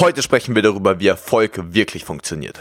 Heute 0.00 0.22
sprechen 0.22 0.56
wir 0.56 0.62
darüber, 0.62 0.98
wie 0.98 1.06
Erfolg 1.06 1.72
wirklich 1.72 2.04
funktioniert. 2.04 2.58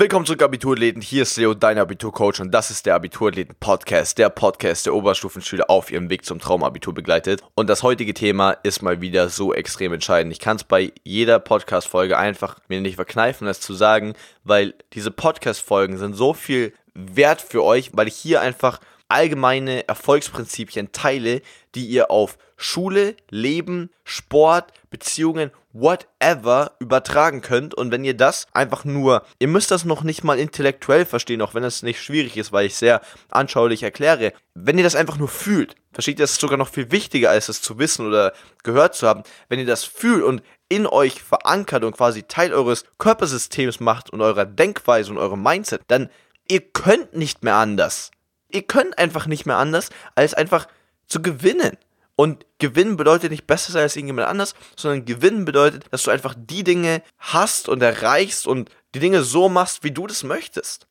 Willkommen 0.00 0.24
zurück, 0.24 0.42
Abiturläden. 0.42 1.02
Hier 1.02 1.24
ist 1.24 1.36
Leo, 1.36 1.52
dein 1.52 1.76
Abiturcoach, 1.76 2.40
und 2.40 2.52
das 2.52 2.70
ist 2.70 2.86
der 2.86 2.94
Abiturläden-Podcast, 2.94 4.16
der 4.16 4.30
Podcast, 4.30 4.86
der 4.86 4.94
Oberstufenschüler 4.94 5.68
auf 5.68 5.90
ihrem 5.92 6.08
Weg 6.08 6.24
zum 6.24 6.38
Traumabitur 6.38 6.94
begleitet. 6.94 7.42
Und 7.54 7.68
das 7.68 7.82
heutige 7.82 8.14
Thema 8.14 8.52
ist 8.52 8.80
mal 8.80 9.02
wieder 9.02 9.28
so 9.28 9.52
extrem 9.52 9.92
entscheidend. 9.92 10.32
Ich 10.32 10.38
kann 10.38 10.56
es 10.56 10.64
bei 10.64 10.90
jeder 11.04 11.38
Podcast-Folge 11.38 12.16
einfach 12.16 12.60
mir 12.68 12.80
nicht 12.80 12.94
verkneifen, 12.94 13.46
das 13.46 13.60
zu 13.60 13.74
sagen, 13.74 14.14
weil 14.42 14.72
diese 14.94 15.10
Podcast-Folgen 15.10 15.98
sind 15.98 16.14
so 16.14 16.32
viel 16.32 16.72
Wert 16.94 17.42
für 17.42 17.62
euch, 17.62 17.90
weil 17.92 18.08
ich 18.08 18.16
hier 18.16 18.40
einfach 18.40 18.80
allgemeine 19.10 19.86
Erfolgsprinzipien 19.88 20.92
teile, 20.92 21.42
die 21.74 21.86
ihr 21.86 22.10
auf 22.10 22.38
Schule, 22.56 23.16
Leben, 23.30 23.90
Sport, 24.04 24.72
Beziehungen, 24.90 25.50
whatever 25.72 26.72
übertragen 26.78 27.40
könnt. 27.40 27.74
Und 27.74 27.90
wenn 27.90 28.04
ihr 28.04 28.16
das 28.16 28.46
einfach 28.52 28.84
nur, 28.84 29.24
ihr 29.38 29.48
müsst 29.48 29.70
das 29.70 29.84
noch 29.84 30.02
nicht 30.02 30.24
mal 30.24 30.38
intellektuell 30.38 31.06
verstehen, 31.06 31.42
auch 31.42 31.54
wenn 31.54 31.64
es 31.64 31.82
nicht 31.82 32.02
schwierig 32.02 32.36
ist, 32.36 32.52
weil 32.52 32.66
ich 32.66 32.76
sehr 32.76 33.00
anschaulich 33.30 33.82
erkläre. 33.82 34.32
Wenn 34.54 34.78
ihr 34.78 34.84
das 34.84 34.96
einfach 34.96 35.16
nur 35.16 35.28
fühlt, 35.28 35.76
versteht 35.92 36.18
ihr, 36.18 36.24
das 36.24 36.32
ist 36.32 36.40
sogar 36.40 36.58
noch 36.58 36.68
viel 36.68 36.90
wichtiger, 36.90 37.30
als 37.30 37.48
es 37.48 37.62
zu 37.62 37.78
wissen 37.78 38.06
oder 38.06 38.32
gehört 38.62 38.94
zu 38.94 39.06
haben. 39.06 39.22
Wenn 39.48 39.58
ihr 39.58 39.66
das 39.66 39.84
fühlt 39.84 40.22
und 40.22 40.42
in 40.68 40.86
euch 40.86 41.22
verankert 41.22 41.84
und 41.84 41.96
quasi 41.96 42.24
Teil 42.24 42.52
eures 42.52 42.84
Körpersystems 42.98 43.80
macht 43.80 44.10
und 44.10 44.20
eurer 44.20 44.44
Denkweise 44.44 45.10
und 45.10 45.18
eurem 45.18 45.42
Mindset, 45.42 45.82
dann 45.88 46.10
ihr 46.48 46.60
könnt 46.60 47.14
nicht 47.14 47.42
mehr 47.42 47.56
anders. 47.56 48.10
Ihr 48.52 48.62
könnt 48.62 48.98
einfach 48.98 49.26
nicht 49.26 49.46
mehr 49.46 49.56
anders, 49.56 49.90
als 50.14 50.34
einfach 50.34 50.68
zu 51.06 51.22
gewinnen. 51.22 51.76
Und 52.16 52.44
gewinnen 52.58 52.96
bedeutet 52.96 53.30
nicht 53.30 53.46
besser 53.46 53.72
sein 53.72 53.82
als 53.82 53.96
irgendjemand 53.96 54.28
anders, 54.28 54.54
sondern 54.76 55.06
gewinnen 55.06 55.46
bedeutet, 55.46 55.86
dass 55.90 56.02
du 56.02 56.10
einfach 56.10 56.34
die 56.36 56.64
Dinge 56.64 57.02
hast 57.18 57.68
und 57.68 57.82
erreichst 57.82 58.46
und 58.46 58.70
die 58.94 59.00
Dinge 59.00 59.22
so 59.22 59.48
machst, 59.48 59.84
wie 59.84 59.90
du 59.90 60.06
das 60.06 60.22
möchtest. 60.22 60.86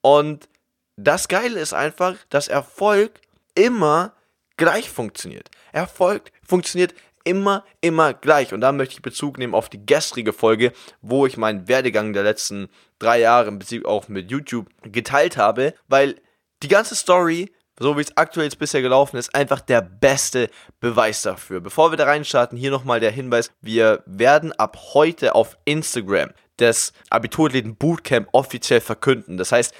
Und 0.00 0.48
das 0.96 1.28
Geile 1.28 1.60
ist 1.60 1.74
einfach, 1.74 2.14
dass 2.30 2.48
Erfolg 2.48 3.20
immer 3.54 4.14
gleich 4.56 4.90
funktioniert. 4.90 5.50
Erfolg 5.72 6.32
funktioniert 6.46 6.94
immer, 7.24 7.64
immer 7.80 8.14
gleich. 8.14 8.52
Und 8.52 8.60
da 8.60 8.72
möchte 8.72 8.94
ich 8.94 9.02
Bezug 9.02 9.38
nehmen 9.38 9.54
auf 9.54 9.68
die 9.68 9.84
gestrige 9.84 10.32
Folge, 10.32 10.72
wo 11.02 11.26
ich 11.26 11.36
meinen 11.36 11.68
Werdegang 11.68 12.12
der 12.12 12.22
letzten 12.22 12.68
drei 12.98 13.20
Jahre 13.20 13.48
im 13.48 13.58
Prinzip 13.58 13.84
auch 13.86 14.08
mit 14.08 14.30
YouTube 14.30 14.66
geteilt 14.82 15.36
habe, 15.36 15.74
weil 15.88 16.16
die 16.62 16.68
ganze 16.68 16.94
Story, 16.94 17.52
so 17.78 17.96
wie 17.96 18.02
es 18.02 18.16
aktuell 18.16 18.44
jetzt 18.44 18.58
bisher 18.58 18.82
gelaufen 18.82 19.16
ist, 19.16 19.34
einfach 19.34 19.60
der 19.60 19.80
beste 19.80 20.50
Beweis 20.80 21.22
dafür. 21.22 21.60
Bevor 21.60 21.92
wir 21.92 21.96
da 21.96 22.04
reinstarten, 22.04 22.58
hier 22.58 22.70
nochmal 22.70 23.00
der 23.00 23.10
Hinweis, 23.10 23.50
wir 23.60 24.02
werden 24.06 24.52
ab 24.52 24.78
heute 24.94 25.34
auf 25.34 25.56
Instagram 25.64 26.30
das 26.56 26.92
Abiturläden 27.08 27.76
Bootcamp 27.76 28.28
offiziell 28.32 28.80
verkünden. 28.80 29.38
Das 29.38 29.52
heißt, 29.52 29.74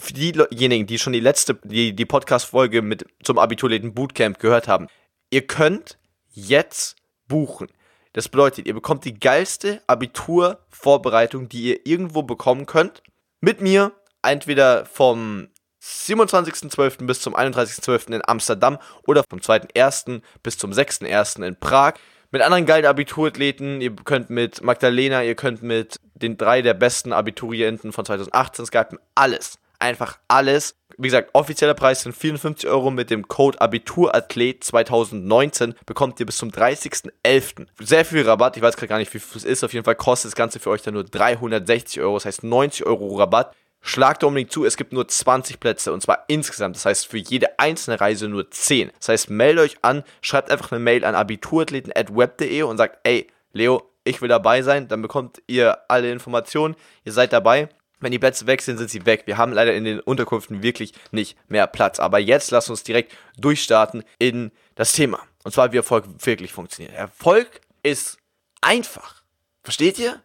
für 0.00 0.12
diejenigen, 0.14 0.86
die 0.86 0.98
schon 0.98 1.12
die 1.12 1.20
letzte, 1.20 1.58
die, 1.64 1.94
die 1.94 2.06
Podcast-Folge 2.06 2.80
mit 2.80 3.04
zum 3.22 3.38
Abiturläden 3.38 3.92
Bootcamp 3.92 4.38
gehört 4.38 4.68
haben, 4.68 4.86
ihr 5.30 5.46
könnt 5.46 5.98
jetzt 6.30 6.96
buchen. 7.28 7.68
Das 8.14 8.28
bedeutet, 8.28 8.66
ihr 8.66 8.74
bekommt 8.74 9.04
die 9.04 9.18
geilste 9.18 9.82
Abiturvorbereitung, 9.86 11.48
die 11.48 11.62
ihr 11.64 11.86
irgendwo 11.86 12.22
bekommen 12.22 12.66
könnt. 12.66 13.02
Mit 13.40 13.60
mir, 13.60 13.92
entweder 14.22 14.86
vom 14.86 15.48
27.12. 15.82 17.06
bis 17.06 17.20
zum 17.20 17.34
31.12. 17.34 18.14
in 18.14 18.22
Amsterdam 18.24 18.78
oder 19.06 19.24
vom 19.28 19.40
2.1. 19.40 20.22
bis 20.42 20.56
zum 20.56 20.70
6.1. 20.70 21.44
in 21.44 21.56
Prag. 21.56 21.94
Mit 22.30 22.40
anderen 22.40 22.64
geilen 22.64 22.86
Abiturathleten, 22.86 23.80
ihr 23.80 23.94
könnt 23.94 24.30
mit 24.30 24.62
Magdalena, 24.62 25.22
ihr 25.22 25.34
könnt 25.34 25.62
mit 25.62 26.00
den 26.14 26.38
drei 26.38 26.62
der 26.62 26.74
besten 26.74 27.12
Abiturienten 27.12 27.92
von 27.92 28.06
2018 28.06 28.66
skypen, 28.66 28.98
alles 29.14 29.58
einfach 29.82 30.18
alles. 30.28 30.76
Wie 30.96 31.08
gesagt, 31.08 31.30
offizieller 31.32 31.74
Preis 31.74 32.02
sind 32.02 32.14
54 32.14 32.68
Euro 32.68 32.90
mit 32.90 33.10
dem 33.10 33.26
Code 33.26 33.60
Abiturathlet 33.60 34.62
2019 34.62 35.74
bekommt 35.86 36.20
ihr 36.20 36.26
bis 36.26 36.36
zum 36.36 36.50
30.11. 36.50 37.66
Sehr 37.80 38.04
viel 38.04 38.22
Rabatt, 38.22 38.56
ich 38.56 38.62
weiß 38.62 38.76
gerade 38.76 38.88
gar 38.88 38.98
nicht, 38.98 39.12
wie 39.12 39.18
viel 39.18 39.38
es 39.38 39.44
ist. 39.44 39.64
Auf 39.64 39.72
jeden 39.72 39.84
Fall 39.84 39.96
kostet 39.96 40.30
das 40.30 40.36
Ganze 40.36 40.60
für 40.60 40.70
euch 40.70 40.82
dann 40.82 40.94
nur 40.94 41.04
360 41.04 42.00
Euro, 42.00 42.14
das 42.14 42.26
heißt 42.26 42.44
90 42.44 42.86
Euro 42.86 43.16
Rabatt. 43.16 43.54
Schlagt 43.84 44.22
unbedingt 44.22 44.52
zu, 44.52 44.64
es 44.64 44.76
gibt 44.76 44.92
nur 44.92 45.08
20 45.08 45.58
Plätze 45.58 45.92
und 45.92 46.02
zwar 46.02 46.24
insgesamt. 46.28 46.76
Das 46.76 46.86
heißt 46.86 47.06
für 47.06 47.18
jede 47.18 47.58
einzelne 47.58 48.00
Reise 48.00 48.28
nur 48.28 48.48
10. 48.48 48.92
Das 48.98 49.08
heißt, 49.08 49.30
meldet 49.30 49.64
euch 49.64 49.76
an, 49.82 50.04
schreibt 50.20 50.50
einfach 50.50 50.70
eine 50.70 50.80
Mail 50.80 51.04
an 51.04 51.16
abiturathleten.web.de 51.16 52.62
und 52.62 52.76
sagt, 52.76 53.00
ey, 53.02 53.26
Leo, 53.52 53.82
ich 54.04 54.22
will 54.22 54.28
dabei 54.28 54.62
sein. 54.62 54.86
Dann 54.86 55.02
bekommt 55.02 55.42
ihr 55.48 55.78
alle 55.88 56.12
Informationen, 56.12 56.76
ihr 57.04 57.12
seid 57.12 57.32
dabei. 57.32 57.68
Wenn 58.00 58.12
die 58.12 58.18
Plätze 58.18 58.46
weg 58.46 58.62
sind, 58.62 58.78
sind 58.78 58.90
sie 58.90 59.06
weg. 59.06 59.22
Wir 59.26 59.36
haben 59.36 59.52
leider 59.52 59.74
in 59.74 59.84
den 59.84 60.00
Unterkünften 60.00 60.62
wirklich 60.62 60.92
nicht 61.12 61.36
mehr 61.48 61.66
Platz. 61.68 62.00
Aber 62.00 62.18
jetzt 62.18 62.50
lasst 62.50 62.68
uns 62.68 62.82
direkt 62.82 63.16
durchstarten 63.36 64.02
in 64.18 64.50
das 64.74 64.92
Thema. 64.92 65.20
Und 65.44 65.52
zwar, 65.52 65.72
wie 65.72 65.76
Erfolg 65.76 66.04
wirklich 66.24 66.52
funktioniert. 66.52 66.94
Erfolg 66.94 67.60
ist 67.82 68.18
einfach. 68.60 69.22
Versteht 69.62 69.98
ihr? 70.00 70.20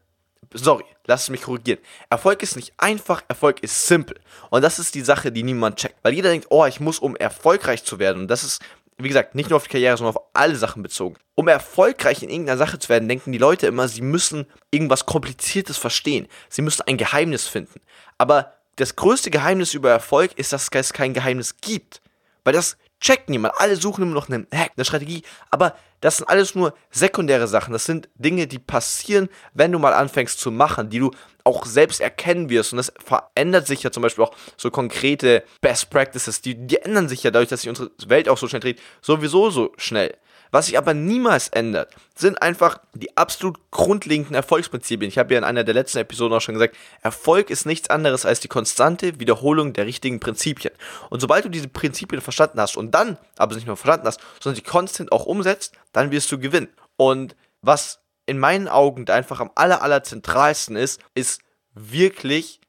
Sorry, 0.54 0.86
lasst 1.06 1.30
mich 1.30 1.42
korrigieren. 1.42 1.80
Erfolg 2.10 2.42
ist 2.44 2.56
nicht 2.56 2.74
einfach, 2.78 3.24
Erfolg 3.28 3.62
ist 3.62 3.88
simpel. 3.88 4.20
Und 4.50 4.62
das 4.62 4.80
ist 4.80 4.96
die 4.96 5.02
Sache, 5.02 5.32
die 5.32 5.44
niemand 5.44 5.78
checkt. 5.78 5.96
Weil 6.04 6.14
jeder 6.14 6.30
denkt, 6.30 6.48
oh, 6.50 6.66
ich 6.66 6.80
muss, 6.80 7.00
um 7.00 7.16
erfolgreich 7.16 7.84
zu 7.84 8.00
werden. 8.00 8.24
Und 8.24 8.28
das 8.30 8.44
ist 8.44 8.62
wie 9.00 9.08
gesagt, 9.08 9.36
nicht 9.36 9.50
nur 9.50 9.58
auf 9.58 9.64
die 9.64 9.70
Karriere, 9.70 9.96
sondern 9.96 10.16
auf 10.16 10.24
alle 10.34 10.56
Sachen 10.56 10.82
bezogen. 10.82 11.18
Um 11.36 11.48
erfolgreich 11.48 12.24
in 12.24 12.30
irgendeiner 12.30 12.58
Sache 12.58 12.80
zu 12.80 12.90
werden, 12.90 13.08
denken 13.08 13.32
die 13.32 13.38
Leute 13.38 13.68
immer, 13.68 13.88
sie 13.88 14.02
müssen 14.02 14.48
irgendwas 14.72 15.06
Kompliziertes 15.06 15.78
verstehen. 15.78 16.28
Sie 16.50 16.64
müssen 16.64 16.82
ein 16.88 16.98
Geheimnis 16.98 17.48
finden. 17.48 17.80
Aber 18.18 18.54
das 18.76 18.96
größte 18.96 19.30
Geheimnis 19.30 19.76
über 19.76 19.92
Erfolg 19.92 20.34
ist, 20.38 20.52
dass 20.52 20.70
es 20.72 20.94
kein 20.94 21.14
Geheimnis 21.14 21.58
gibt. 21.58 22.02
Weil 22.44 22.54
das 22.54 22.78
checkt 23.00 23.30
niemand. 23.30 23.56
Alle 23.58 23.76
suchen 23.76 24.04
immer 24.04 24.14
noch 24.14 24.30
einen 24.30 24.48
Hack, 24.54 24.72
eine 24.76 24.86
Strategie. 24.86 25.24
Aber 25.50 25.76
das 26.02 26.18
sind 26.18 26.30
alles 26.30 26.56
nur 26.56 26.74
sekundäre 26.92 27.48
Sachen. 27.48 27.74
Das 27.74 27.86
sind 27.86 28.10
Dinge, 28.16 28.48
die 28.48 28.60
passieren, 28.60 29.30
wenn 29.54 29.72
du 29.72 29.80
mal 29.80 29.94
anfängst 29.94 30.40
zu 30.40 30.52
machen, 30.52 30.90
die 30.90 31.00
du 31.00 31.12
auch 31.44 31.66
selbst 31.66 32.02
erkennen 32.02 32.50
wirst. 32.50 32.74
Und 32.74 32.78
das 32.78 32.94
verändert 33.04 33.68
sich 33.68 33.84
ja 33.84 33.92
zum 33.92 34.04
Beispiel 34.04 34.24
auch 34.24 34.36
so 34.58 34.70
konkrete 34.70 35.44
Best 35.62 35.90
Practices, 35.90 36.42
die, 36.42 36.56
die 36.56 36.78
ändern 36.78 37.10
sich 37.10 37.24
ja 37.24 37.32
dadurch, 37.32 37.50
dass 37.50 37.62
sich 37.62 37.70
unsere 37.70 37.92
Welt 38.08 38.30
auch 38.30 38.38
so 38.38 38.48
schnell 38.48 38.62
dreht, 38.62 38.82
sowieso 39.02 39.50
so 39.50 39.74
schnell. 39.78 40.16
Was 40.52 40.68
sich 40.68 40.78
aber 40.78 40.94
niemals 40.94 41.50
ändert, 41.50 41.94
sind 42.16 42.42
einfach 42.42 42.80
die 42.94 43.16
absolut 43.18 43.58
grundlegenden 43.72 44.36
Erfolgsprinzipien. 44.36 45.10
Ich 45.10 45.18
habe 45.18 45.34
ja 45.34 45.38
in 45.38 45.44
einer 45.44 45.64
der 45.64 45.74
letzten 45.74 46.00
Episoden 46.00 46.36
auch 46.36 46.42
schon 46.42 46.56
gesagt, 46.56 46.76
Erfolg 47.02 47.50
ist 47.50 47.66
nichts 47.66 47.90
anderes 47.90 48.26
als 48.26 48.40
die 48.40 48.48
konstante 48.48 49.20
Wiederholung 49.20 49.74
der 49.74 49.86
richtigen 49.86 50.20
Prinzipien. 50.20 50.74
Und 51.10 51.20
sobald 51.20 51.46
du 51.46 51.50
diese 51.50 51.68
Prinzipien 51.68 52.22
verstanden 52.22 52.60
hast 52.60 52.78
und 52.78 52.92
dann, 52.92 53.18
aber 53.38 53.56
nicht 53.56 53.68
nur 53.68 53.78
verstanden 53.78 54.08
hast, 54.08 54.20
sondern 54.42 54.56
sie 54.56 54.70
konstant 54.70 55.12
auch 55.12 55.26
umsetzt, 55.26 55.74
dann 55.92 56.12
wirst 56.12 56.32
du 56.32 56.40
gewinnen. 56.40 56.70
Und 56.96 57.36
was 57.62 58.00
in 58.26 58.40
meinen 58.40 58.68
Augen 58.68 59.10
einfach 59.10 59.40
am 59.40 59.52
aller, 59.56 59.82
aller 59.82 60.04
zentralsten 60.04 60.76
ist, 60.76 61.02
ist 61.16 61.42
wirklich, 61.74 62.60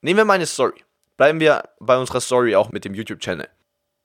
nehmen 0.00 0.18
wir 0.18 0.24
meine 0.24 0.46
Story. 0.46 0.84
Bleiben 1.16 1.40
wir 1.40 1.68
bei 1.78 1.96
unserer 1.96 2.20
Story 2.20 2.56
auch 2.56 2.72
mit 2.72 2.84
dem 2.84 2.94
YouTube-Channel. 2.94 3.48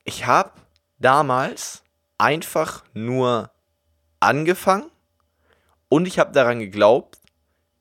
Ich 0.04 0.26
habe 0.26 0.52
damals 1.00 1.84
einfach 2.20 2.84
nur 2.94 3.52
angefangen 4.20 4.92
und 5.90 6.08
ich 6.08 6.20
habe 6.20 6.32
daran 6.32 6.60
geglaubt, 6.60 7.18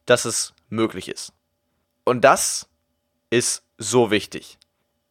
dass 0.07 0.25
es 0.25 0.55
möglich 0.71 1.09
ist. 1.09 1.33
Und 2.05 2.23
das 2.23 2.69
ist 3.29 3.63
so 3.77 4.11
wichtig. 4.11 4.59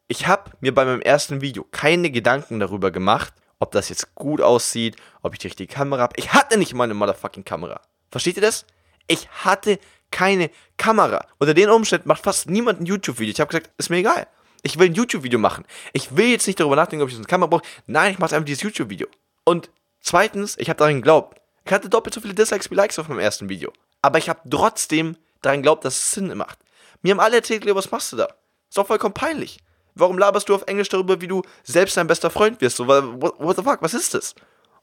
Ich 0.08 0.26
habe 0.26 0.52
mir 0.62 0.74
bei 0.74 0.86
meinem 0.86 1.02
ersten 1.02 1.42
Video 1.42 1.64
keine 1.70 2.10
Gedanken 2.10 2.60
darüber 2.60 2.90
gemacht, 2.90 3.34
ob 3.60 3.72
das 3.72 3.90
jetzt 3.90 4.16
gut 4.16 4.42
aussieht, 4.42 4.96
ob 5.22 5.34
ich 5.34 5.40
die 5.40 5.48
richtige 5.48 5.72
Kamera 5.74 6.04
habe. 6.04 6.16
Ich 6.18 6.34
hatte 6.34 6.58
nicht 6.58 6.74
mal 6.74 6.86
eine 6.86 6.94
motherfucking 6.94 7.44
Kamera. 7.44 7.82
Versteht 8.10 8.38
ihr 8.38 8.42
das? 8.42 8.66
Ich 9.08 9.30
hatte 9.30 9.80
keine 10.12 10.50
Kamera. 10.78 11.28
Unter 11.38 11.54
den 11.54 11.70
Umständen 11.70 12.08
macht 12.08 12.24
fast 12.24 12.50
niemand 12.50 12.80
ein 12.80 12.86
YouTube-Video. 12.86 13.34
Ich 13.34 13.40
habe 13.40 13.50
gesagt, 13.50 13.72
ist 13.78 13.90
mir 13.90 13.98
egal. 13.98 14.28
Ich 14.64 14.80
will 14.80 14.88
ein 14.90 14.94
YouTube-Video 14.94 15.40
machen. 15.40 15.66
Ich 15.94 16.16
will 16.16 16.28
jetzt 16.28 16.48
nicht 16.48 16.60
darüber 16.60 16.76
nachdenken, 16.76 17.04
ob 17.04 17.10
ich 17.10 17.16
eine 17.16 17.26
Kamera 17.26 17.48
brauche. 17.48 17.66
Nein, 17.86 18.14
ich 18.14 18.20
mache 18.20 18.36
einfach 18.36 18.46
dieses 18.46 18.64
YouTube-Video. 18.64 19.08
Und 19.48 19.70
zweitens, 20.02 20.58
ich 20.58 20.68
habe 20.68 20.78
daran 20.78 20.96
geglaubt. 20.96 21.40
Ich 21.64 21.72
hatte 21.72 21.88
doppelt 21.88 22.14
so 22.14 22.20
viele 22.20 22.34
Dislikes 22.34 22.70
wie 22.70 22.76
Likes 22.76 23.00
auf 23.00 23.08
meinem 23.08 23.20
ersten 23.20 23.48
Video. 23.48 23.72
Aber 24.02 24.18
ich 24.18 24.28
habe 24.28 24.42
trotzdem 24.50 25.16
daran 25.42 25.60
geglaubt, 25.60 25.86
dass 25.86 25.96
es 25.96 26.12
Sinn 26.12 26.36
macht. 26.36 26.60
Mir 27.02 27.12
haben 27.12 27.22
alle 27.22 27.38
erzählt, 27.38 27.66
was 27.74 27.90
machst 27.90 28.12
du 28.12 28.18
da? 28.18 28.26
Ist 28.68 28.78
doch 28.78 28.88
vollkommen 28.88 29.14
peinlich. 29.14 29.60
Warum 29.96 30.18
laberst 30.18 30.50
du 30.50 30.56
auf 30.56 30.64
Englisch 30.68 30.90
darüber, 30.90 31.22
wie 31.22 31.30
du 31.30 31.44
selbst 31.64 31.96
dein 31.96 32.08
bester 32.08 32.30
Freund 32.30 32.60
wirst? 32.60 32.76
So, 32.76 32.88
what, 32.88 33.40
what 33.40 33.56
the 33.56 33.64
fuck, 33.64 33.82
was 33.82 33.94
ist 33.94 34.14
das? 34.14 34.36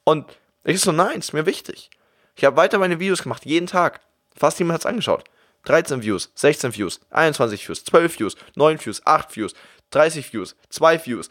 Und 0.03 0.25
ich 0.63 0.81
so, 0.81 0.91
nein, 0.91 1.19
ist 1.19 1.33
mir 1.33 1.45
wichtig. 1.45 1.91
Ich 2.35 2.43
habe 2.43 2.57
weiter 2.57 2.79
meine 2.79 2.99
Videos 2.99 3.21
gemacht, 3.21 3.45
jeden 3.45 3.67
Tag. 3.67 4.01
Fast 4.35 4.59
niemand 4.59 4.73
hat 4.73 4.81
es 4.81 4.87
angeschaut. 4.87 5.25
13 5.65 6.01
Views, 6.01 6.31
16 6.33 6.75
Views, 6.75 7.01
21 7.11 7.67
Views, 7.67 7.83
12 7.83 8.17
Views, 8.17 8.35
9 8.55 8.83
Views, 8.83 9.05
8 9.05 9.35
Views, 9.35 9.53
30 9.91 10.33
Views, 10.33 10.55
2 10.71 11.05
Views. 11.05 11.29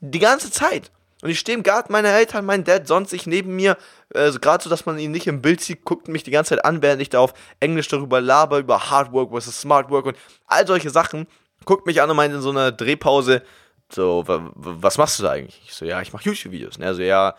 Die 0.00 0.18
ganze 0.18 0.50
Zeit. 0.50 0.90
Und 1.22 1.30
ich 1.30 1.38
stehe 1.38 1.56
im 1.56 1.62
Garten 1.62 1.92
meiner 1.92 2.10
Eltern, 2.10 2.44
mein 2.44 2.64
Dad 2.64 2.88
sonst 2.88 3.10
sich 3.10 3.26
neben 3.26 3.54
mir, 3.54 3.78
also 4.12 4.40
gerade 4.40 4.62
so, 4.62 4.68
dass 4.68 4.86
man 4.86 4.98
ihn 4.98 5.12
nicht 5.12 5.28
im 5.28 5.40
Bild 5.40 5.60
sieht, 5.60 5.84
guckt 5.84 6.08
mich 6.08 6.24
die 6.24 6.32
ganze 6.32 6.50
Zeit 6.50 6.64
an, 6.64 6.82
während 6.82 7.00
ich 7.00 7.10
da 7.10 7.20
auf 7.20 7.32
Englisch 7.60 7.86
darüber 7.86 8.20
laber, 8.20 8.58
über 8.58 8.90
Hard 8.90 9.12
Work 9.12 9.30
versus 9.30 9.60
Smart 9.60 9.88
Work 9.88 10.06
und 10.06 10.16
all 10.46 10.66
solche 10.66 10.90
Sachen. 10.90 11.28
Guckt 11.64 11.86
mich 11.86 12.02
an 12.02 12.10
und 12.10 12.16
meint 12.16 12.34
in 12.34 12.40
so 12.40 12.50
einer 12.50 12.72
Drehpause, 12.72 13.42
so, 13.88 14.24
was 14.26 14.98
machst 14.98 15.20
du 15.20 15.22
da 15.22 15.30
eigentlich? 15.30 15.62
Ich 15.64 15.74
so, 15.74 15.84
ja, 15.84 16.02
ich 16.02 16.12
mache 16.12 16.24
YouTube-Videos. 16.24 16.76
Und 16.76 16.82
er 16.82 16.94
so, 16.94 17.02
ja, 17.02 17.36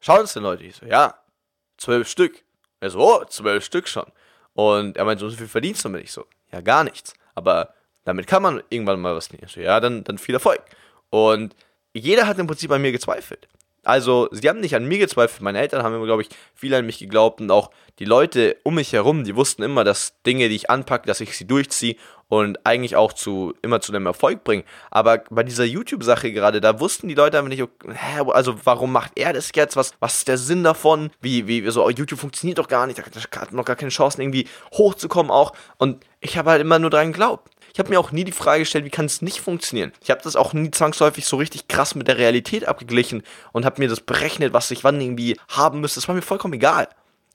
schauen 0.00 0.20
uns 0.20 0.34
denn 0.34 0.42
Leute? 0.42 0.64
Ich 0.64 0.76
so, 0.76 0.84
ja, 0.84 1.14
zwölf 1.78 2.08
Stück. 2.08 2.44
Er 2.80 2.90
so, 2.90 2.98
oh, 2.98 3.24
zwölf 3.24 3.64
Stück 3.64 3.88
schon. 3.88 4.06
Und 4.52 4.98
er 4.98 5.06
meint, 5.06 5.20
so 5.20 5.30
viel 5.30 5.48
verdienst 5.48 5.84
du 5.84 5.88
damit? 5.88 6.04
Ich 6.04 6.12
so, 6.12 6.26
ja, 6.52 6.60
gar 6.60 6.84
nichts. 6.84 7.14
Aber 7.34 7.72
damit 8.04 8.26
kann 8.26 8.42
man 8.42 8.62
irgendwann 8.68 9.00
mal 9.00 9.14
was 9.14 9.32
nehmen. 9.32 9.44
Ich 9.46 9.52
so, 9.52 9.60
ja, 9.60 9.80
dann, 9.80 10.04
dann 10.04 10.18
viel 10.18 10.34
Erfolg. 10.34 10.60
Und 11.08 11.54
jeder 11.92 12.26
hat 12.26 12.38
im 12.38 12.46
Prinzip 12.46 12.70
an 12.70 12.82
mir 12.82 12.92
gezweifelt. 12.92 13.48
Also, 13.84 14.28
sie 14.30 14.48
haben 14.48 14.60
nicht 14.60 14.76
an 14.76 14.84
mir 14.86 14.98
gezweifelt. 14.98 15.42
Meine 15.42 15.58
Eltern 15.58 15.82
haben 15.82 15.94
immer, 15.94 16.04
glaube 16.04 16.22
ich, 16.22 16.28
viel 16.54 16.72
an 16.74 16.86
mich 16.86 17.00
geglaubt 17.00 17.40
und 17.40 17.50
auch 17.50 17.70
die 17.98 18.04
Leute 18.04 18.56
um 18.62 18.76
mich 18.76 18.92
herum, 18.92 19.24
die 19.24 19.34
wussten 19.34 19.62
immer, 19.62 19.82
dass 19.82 20.14
Dinge, 20.24 20.48
die 20.48 20.54
ich 20.54 20.70
anpacke, 20.70 21.06
dass 21.06 21.20
ich 21.20 21.36
sie 21.36 21.46
durchziehe 21.46 21.96
und 22.28 22.64
eigentlich 22.64 22.96
auch 22.96 23.12
zu 23.12 23.54
immer 23.60 23.80
zu 23.80 23.92
einem 23.92 24.06
Erfolg 24.06 24.44
bringen. 24.44 24.62
Aber 24.90 25.24
bei 25.30 25.42
dieser 25.42 25.64
YouTube-Sache 25.64 26.32
gerade, 26.32 26.60
da 26.60 26.80
wussten 26.80 27.08
die 27.08 27.14
Leute 27.14 27.38
einfach 27.38 27.50
nicht, 27.50 27.60
hä, 27.60 28.22
also 28.32 28.54
warum 28.64 28.92
macht 28.92 29.12
er 29.16 29.32
das 29.32 29.50
jetzt? 29.54 29.76
Was, 29.76 29.92
was 30.00 30.14
ist 30.14 30.28
der 30.28 30.38
Sinn 30.38 30.64
davon? 30.64 31.10
Wie, 31.20 31.46
wie, 31.46 31.68
so, 31.70 31.84
oh, 31.84 31.90
YouTube 31.90 32.20
funktioniert 32.20 32.58
doch 32.58 32.68
gar 32.68 32.86
nicht, 32.86 32.98
da 32.98 33.40
hat 33.40 33.52
noch 33.52 33.64
gar 33.64 33.76
keine 33.76 33.90
Chancen, 33.90 34.22
irgendwie 34.22 34.48
hochzukommen 34.72 35.30
auch. 35.30 35.52
Und 35.76 36.06
ich 36.20 36.38
habe 36.38 36.50
halt 36.50 36.62
immer 36.62 36.78
nur 36.78 36.90
dran 36.90 37.12
geglaubt. 37.12 37.51
Ich 37.72 37.78
habe 37.78 37.88
mir 37.88 37.98
auch 37.98 38.12
nie 38.12 38.24
die 38.24 38.32
Frage 38.32 38.60
gestellt, 38.60 38.84
wie 38.84 38.90
kann 38.90 39.06
es 39.06 39.22
nicht 39.22 39.40
funktionieren. 39.40 39.92
Ich 40.02 40.10
habe 40.10 40.20
das 40.22 40.36
auch 40.36 40.52
nie 40.52 40.70
zwangsläufig 40.70 41.24
so 41.24 41.36
richtig 41.36 41.68
krass 41.68 41.94
mit 41.94 42.06
der 42.06 42.18
Realität 42.18 42.68
abgeglichen 42.68 43.22
und 43.52 43.64
habe 43.64 43.80
mir 43.80 43.88
das 43.88 44.00
berechnet, 44.00 44.52
was 44.52 44.70
ich 44.70 44.84
wann 44.84 45.00
irgendwie 45.00 45.38
haben 45.48 45.80
müsste. 45.80 46.00
Das 46.00 46.08
war 46.08 46.14
mir 46.14 46.22
vollkommen 46.22 46.54
egal. 46.54 46.88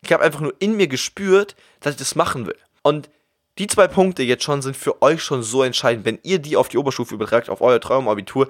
Ich 0.04 0.14
habe 0.14 0.24
einfach 0.24 0.42
nur 0.42 0.54
in 0.60 0.78
mir 0.78 0.88
gespürt, 0.88 1.56
dass 1.80 1.94
ich 1.94 2.00
das 2.00 2.16
machen 2.16 2.46
will. 2.46 2.58
Und 2.84 3.10
die 3.58 3.66
zwei 3.66 3.88
Punkte 3.88 4.22
jetzt 4.22 4.44
schon 4.44 4.62
sind 4.62 4.78
für 4.78 5.02
euch 5.02 5.24
schon 5.24 5.42
so 5.42 5.64
entscheidend, 5.64 6.06
wenn 6.06 6.20
ihr 6.22 6.38
die 6.38 6.56
auf 6.56 6.70
die 6.70 6.78
Oberstufe 6.78 7.16
übertragt, 7.16 7.50
auf 7.50 7.62
euer 7.62 7.82
Traumabitur, 7.82 8.48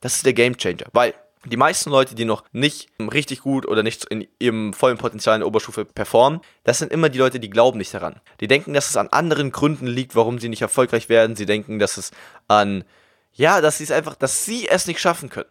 das 0.00 0.16
ist 0.16 0.24
der 0.24 0.32
Gamechanger. 0.32 0.86
Weil 0.92 1.14
die 1.44 1.56
meisten 1.56 1.90
Leute, 1.90 2.14
die 2.14 2.24
noch 2.24 2.44
nicht 2.52 2.88
richtig 2.98 3.40
gut 3.40 3.66
oder 3.66 3.82
nicht 3.82 4.04
in 4.06 4.26
ihrem 4.38 4.72
vollen 4.72 4.98
Potenzial 4.98 5.36
in 5.36 5.40
der 5.40 5.46
Oberstufe 5.46 5.84
performen, 5.84 6.40
das 6.64 6.78
sind 6.78 6.92
immer 6.92 7.08
die 7.08 7.18
Leute, 7.18 7.40
die 7.40 7.50
glauben 7.50 7.78
nicht 7.78 7.94
daran. 7.94 8.20
Die 8.40 8.48
denken, 8.48 8.72
dass 8.72 8.90
es 8.90 8.96
an 8.96 9.08
anderen 9.08 9.52
Gründen 9.52 9.86
liegt, 9.86 10.16
warum 10.16 10.38
sie 10.38 10.48
nicht 10.48 10.62
erfolgreich 10.62 11.08
werden. 11.08 11.36
Sie 11.36 11.46
denken, 11.46 11.78
dass 11.78 11.96
es 11.96 12.10
an, 12.48 12.84
ja, 13.32 13.60
dass 13.60 13.78
sie 13.78 13.84
es 13.84 13.90
einfach, 13.90 14.16
dass 14.16 14.44
sie 14.44 14.68
es 14.68 14.86
nicht 14.86 15.00
schaffen 15.00 15.28
können. 15.28 15.48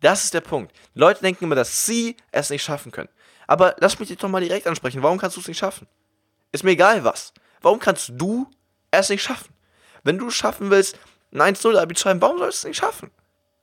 Das 0.00 0.24
ist 0.24 0.34
der 0.34 0.40
Punkt. 0.40 0.72
Die 0.94 1.00
Leute 1.00 1.22
denken 1.22 1.44
immer, 1.44 1.54
dass 1.54 1.86
sie 1.86 2.16
es 2.32 2.50
nicht 2.50 2.62
schaffen 2.62 2.92
können. 2.92 3.08
Aber 3.46 3.76
lass 3.78 3.98
mich 3.98 4.08
jetzt 4.08 4.22
doch 4.22 4.28
mal 4.28 4.40
direkt 4.40 4.66
ansprechen. 4.66 5.02
Warum 5.02 5.18
kannst 5.18 5.36
du 5.36 5.40
es 5.40 5.48
nicht 5.48 5.58
schaffen? 5.58 5.86
Ist 6.52 6.64
mir 6.64 6.72
egal 6.72 7.04
was. 7.04 7.32
Warum 7.62 7.78
kannst 7.78 8.12
du 8.14 8.48
es 8.90 9.08
nicht 9.08 9.22
schaffen? 9.22 9.52
Wenn 10.02 10.18
du 10.18 10.28
es 10.28 10.34
schaffen 10.34 10.70
willst, 10.70 10.98
ein 11.32 11.54
1-0 11.54 11.76
Abi 11.76 11.94
zu 11.94 12.02
schreiben, 12.02 12.20
warum 12.20 12.38
sollst 12.38 12.64
du 12.64 12.68
es 12.68 12.70
nicht 12.70 12.78
schaffen? 12.78 13.10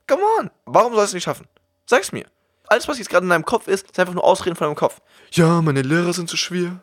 Come 0.06 0.22
on. 0.38 0.50
Warum 0.66 0.94
sollst 0.94 1.06
du 1.06 1.08
es 1.08 1.14
nicht 1.14 1.24
schaffen? 1.24 1.48
Sag's 1.86 2.12
mir. 2.12 2.26
Alles, 2.66 2.88
was 2.88 2.98
jetzt 2.98 3.10
gerade 3.10 3.24
in 3.24 3.30
deinem 3.30 3.44
Kopf 3.44 3.68
ist, 3.68 3.86
ist 3.86 3.98
einfach 3.98 4.14
nur 4.14 4.24
Ausreden 4.24 4.56
von 4.56 4.66
deinem 4.66 4.76
Kopf. 4.76 5.00
Ja, 5.32 5.60
meine 5.60 5.82
Lehrer 5.82 6.12
sind 6.12 6.30
zu 6.30 6.36
schwer. 6.36 6.80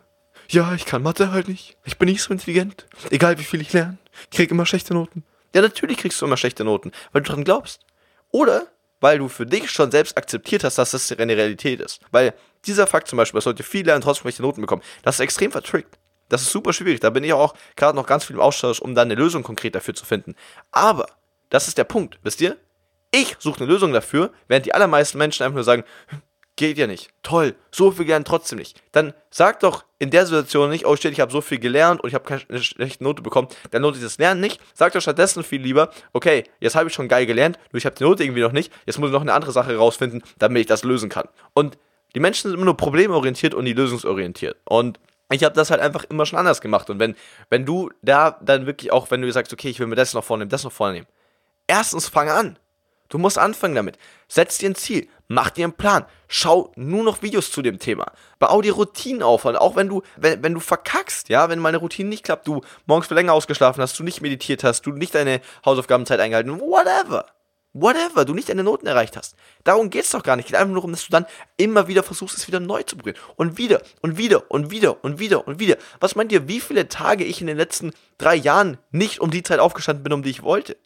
Ja, 0.48 0.74
ich 0.74 0.86
kann 0.86 1.02
Mathe 1.02 1.32
halt 1.32 1.48
nicht. 1.48 1.76
Ich 1.84 1.98
bin 1.98 2.08
nicht 2.08 2.22
so 2.22 2.32
intelligent. 2.32 2.86
Egal 3.10 3.38
wie 3.38 3.44
viel 3.44 3.60
ich 3.60 3.72
lerne. 3.72 3.98
Ich 4.30 4.36
krieg 4.36 4.50
immer 4.50 4.66
schlechte 4.66 4.94
Noten. 4.94 5.24
Ja, 5.54 5.62
natürlich 5.62 5.98
kriegst 5.98 6.20
du 6.20 6.26
immer 6.26 6.36
schlechte 6.36 6.64
Noten, 6.64 6.92
weil 7.12 7.22
du 7.22 7.30
dran 7.30 7.44
glaubst. 7.44 7.80
Oder 8.30 8.66
weil 9.00 9.18
du 9.18 9.28
für 9.28 9.46
dich 9.46 9.70
schon 9.70 9.90
selbst 9.90 10.16
akzeptiert 10.16 10.62
hast, 10.62 10.78
dass 10.78 10.92
das 10.92 11.10
eine 11.12 11.36
Realität 11.36 11.80
ist. 11.80 12.00
Weil 12.12 12.34
dieser 12.64 12.86
Fakt 12.86 13.08
zum 13.08 13.16
Beispiel, 13.16 13.38
dass 13.38 13.46
Leute 13.46 13.64
viel 13.64 13.84
lernen, 13.84 14.00
trotzdem 14.00 14.22
schlechte 14.22 14.42
Noten 14.42 14.60
bekommen, 14.60 14.82
das 15.02 15.16
ist 15.16 15.20
extrem 15.20 15.50
vertrickt. 15.50 15.98
Das 16.28 16.42
ist 16.42 16.50
super 16.50 16.72
schwierig. 16.72 17.00
Da 17.00 17.10
bin 17.10 17.24
ich 17.24 17.32
auch 17.32 17.54
gerade 17.76 17.96
noch 17.96 18.06
ganz 18.06 18.24
viel 18.24 18.36
im 18.36 18.42
Austausch, 18.42 18.80
um 18.80 18.94
dann 18.94 19.08
eine 19.08 19.16
Lösung 19.16 19.42
konkret 19.42 19.74
dafür 19.74 19.94
zu 19.94 20.04
finden. 20.04 20.36
Aber, 20.70 21.06
das 21.50 21.68
ist 21.68 21.76
der 21.76 21.84
Punkt, 21.84 22.18
wisst 22.22 22.40
ihr? 22.40 22.56
Ich 23.14 23.36
suche 23.38 23.60
eine 23.60 23.72
Lösung 23.72 23.92
dafür, 23.92 24.32
während 24.48 24.66
die 24.66 24.74
allermeisten 24.74 25.18
Menschen 25.18 25.44
einfach 25.44 25.56
nur 25.56 25.64
sagen, 25.64 25.84
geht 26.56 26.78
ja 26.78 26.86
nicht. 26.86 27.10
Toll, 27.22 27.54
so 27.70 27.90
viel 27.90 28.04
gelernt 28.04 28.26
trotzdem 28.26 28.58
nicht. 28.58 28.82
Dann 28.92 29.14
sag 29.30 29.60
doch 29.60 29.84
in 29.98 30.10
der 30.10 30.26
Situation 30.26 30.70
nicht, 30.70 30.86
oh 30.86 30.96
shit, 30.96 31.12
ich 31.12 31.20
habe 31.20 31.32
so 31.32 31.40
viel 31.40 31.58
gelernt 31.58 32.00
und 32.00 32.08
ich 32.08 32.14
habe 32.14 32.24
keine 32.24 32.62
schlechte 32.62 33.04
Note 33.04 33.22
bekommen. 33.22 33.48
Dann 33.70 33.82
lohnt 33.82 33.96
sich 33.96 34.04
das 34.04 34.18
Lernen 34.18 34.40
nicht. 34.40 34.60
Sag 34.74 34.92
doch 34.92 35.00
stattdessen 35.00 35.44
viel 35.44 35.62
lieber, 35.62 35.90
okay, 36.12 36.44
jetzt 36.60 36.74
habe 36.74 36.88
ich 36.88 36.94
schon 36.94 37.08
geil 37.08 37.26
gelernt, 37.26 37.58
nur 37.70 37.78
ich 37.78 37.86
habe 37.86 37.96
die 37.96 38.04
Note 38.04 38.24
irgendwie 38.24 38.42
noch 38.42 38.52
nicht. 38.52 38.72
Jetzt 38.86 38.98
muss 38.98 39.08
ich 39.08 39.12
noch 39.12 39.20
eine 39.22 39.32
andere 39.32 39.52
Sache 39.52 39.76
rausfinden, 39.76 40.22
damit 40.38 40.60
ich 40.62 40.66
das 40.66 40.84
lösen 40.84 41.08
kann. 41.08 41.28
Und 41.54 41.78
die 42.14 42.20
Menschen 42.20 42.50
sind 42.50 42.54
immer 42.54 42.66
nur 42.66 42.76
problemorientiert 42.76 43.54
und 43.54 43.64
nie 43.64 43.72
lösungsorientiert. 43.72 44.56
Und 44.64 45.00
ich 45.30 45.44
habe 45.44 45.54
das 45.54 45.70
halt 45.70 45.80
einfach 45.80 46.04
immer 46.04 46.26
schon 46.26 46.38
anders 46.38 46.60
gemacht. 46.60 46.90
Und 46.90 46.98
wenn, 46.98 47.16
wenn 47.48 47.64
du 47.64 47.90
da 48.02 48.38
dann 48.42 48.66
wirklich 48.66 48.92
auch, 48.92 49.10
wenn 49.10 49.22
du 49.22 49.32
sagst, 49.32 49.52
okay, 49.52 49.68
ich 49.68 49.80
will 49.80 49.86
mir 49.86 49.96
das 49.96 50.12
noch 50.12 50.24
vornehmen, 50.24 50.50
das 50.50 50.64
noch 50.64 50.72
vornehmen. 50.72 51.06
Erstens 51.66 52.08
fang 52.08 52.28
an. 52.28 52.58
Du 53.12 53.18
musst 53.18 53.36
anfangen 53.36 53.74
damit. 53.74 53.98
Setz 54.26 54.56
dir 54.56 54.70
ein 54.70 54.74
Ziel, 54.74 55.06
mach 55.28 55.50
dir 55.50 55.66
einen 55.66 55.74
Plan, 55.74 56.06
schau 56.28 56.72
nur 56.76 57.04
noch 57.04 57.20
Videos 57.20 57.50
zu 57.50 57.60
dem 57.60 57.78
Thema, 57.78 58.10
bau 58.38 58.62
dir 58.62 58.72
Routinen 58.72 59.22
auf 59.22 59.44
und 59.44 59.56
auch 59.56 59.76
wenn 59.76 59.86
du, 59.86 60.00
wenn, 60.16 60.42
wenn 60.42 60.54
du 60.54 60.60
verkackst, 60.60 61.28
ja, 61.28 61.50
wenn 61.50 61.58
meine 61.58 61.76
Routine 61.76 62.08
nicht 62.08 62.24
klappt, 62.24 62.48
du 62.48 62.62
morgens 62.86 63.08
für 63.08 63.14
länger 63.14 63.34
ausgeschlafen 63.34 63.82
hast, 63.82 63.98
du 63.98 64.02
nicht 64.02 64.22
meditiert 64.22 64.64
hast, 64.64 64.86
du 64.86 64.92
nicht 64.92 65.14
deine 65.14 65.42
Hausaufgabenzeit 65.62 66.20
eingehalten, 66.20 66.58
whatever. 66.58 67.26
Whatever, 67.74 68.24
du 68.24 68.32
nicht 68.32 68.48
deine 68.48 68.64
Noten 68.64 68.86
erreicht 68.86 69.14
hast. 69.18 69.36
Darum 69.62 69.90
geht 69.90 70.04
es 70.04 70.10
doch 70.10 70.22
gar 70.22 70.36
nicht. 70.36 70.46
Es 70.46 70.52
geht 70.52 70.56
einfach 70.58 70.68
nur 70.68 70.76
darum, 70.76 70.92
dass 70.92 71.04
du 71.04 71.10
dann 71.10 71.26
immer 71.58 71.88
wieder 71.88 72.02
versuchst, 72.02 72.36
es 72.36 72.46
wieder 72.46 72.60
neu 72.60 72.82
zu 72.82 72.96
probieren. 72.96 73.18
Und 73.36 73.56
wieder 73.56 73.82
und 74.00 74.16
wieder 74.18 74.50
und 74.50 74.70
wieder 74.70 75.02
und 75.04 75.18
wieder 75.18 75.46
und 75.46 75.58
wieder. 75.58 75.76
Was 75.98 76.14
meint 76.14 76.32
ihr, 76.32 76.48
wie 76.48 76.60
viele 76.60 76.88
Tage 76.88 77.24
ich 77.24 77.40
in 77.40 77.46
den 77.46 77.56
letzten 77.56 77.92
drei 78.18 78.34
Jahren 78.34 78.76
nicht 78.90 79.20
um 79.20 79.30
die 79.30 79.42
Zeit 79.42 79.58
aufgestanden 79.58 80.02
bin, 80.02 80.12
um 80.12 80.22
die 80.22 80.28
ich 80.28 80.42
wollte? 80.42 80.76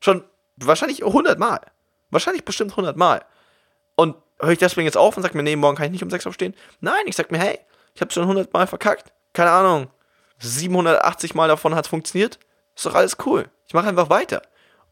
Schon 0.00 0.24
Wahrscheinlich 0.56 1.04
100 1.04 1.38
Mal. 1.38 1.60
Wahrscheinlich 2.10 2.44
bestimmt 2.44 2.72
100 2.72 2.96
Mal. 2.96 3.24
Und 3.96 4.16
höre 4.40 4.52
ich 4.52 4.58
deswegen 4.58 4.86
jetzt 4.86 4.96
auf 4.96 5.16
und 5.16 5.22
sage 5.22 5.36
mir, 5.36 5.42
nee, 5.42 5.56
morgen 5.56 5.76
kann 5.76 5.86
ich 5.86 5.92
nicht 5.92 6.02
um 6.02 6.10
6 6.10 6.26
aufstehen? 6.26 6.54
Nein, 6.80 7.02
ich 7.06 7.16
sage 7.16 7.28
mir, 7.32 7.38
hey, 7.38 7.58
ich 7.94 8.00
habe 8.00 8.12
schon 8.12 8.24
100 8.24 8.52
Mal 8.52 8.66
verkackt. 8.66 9.12
Keine 9.32 9.50
Ahnung. 9.50 9.88
780 10.38 11.34
Mal 11.34 11.48
davon 11.48 11.74
hat 11.74 11.86
funktioniert. 11.86 12.38
Ist 12.74 12.86
doch 12.86 12.94
alles 12.94 13.16
cool. 13.24 13.48
Ich 13.66 13.74
mache 13.74 13.88
einfach 13.88 14.10
weiter. 14.10 14.42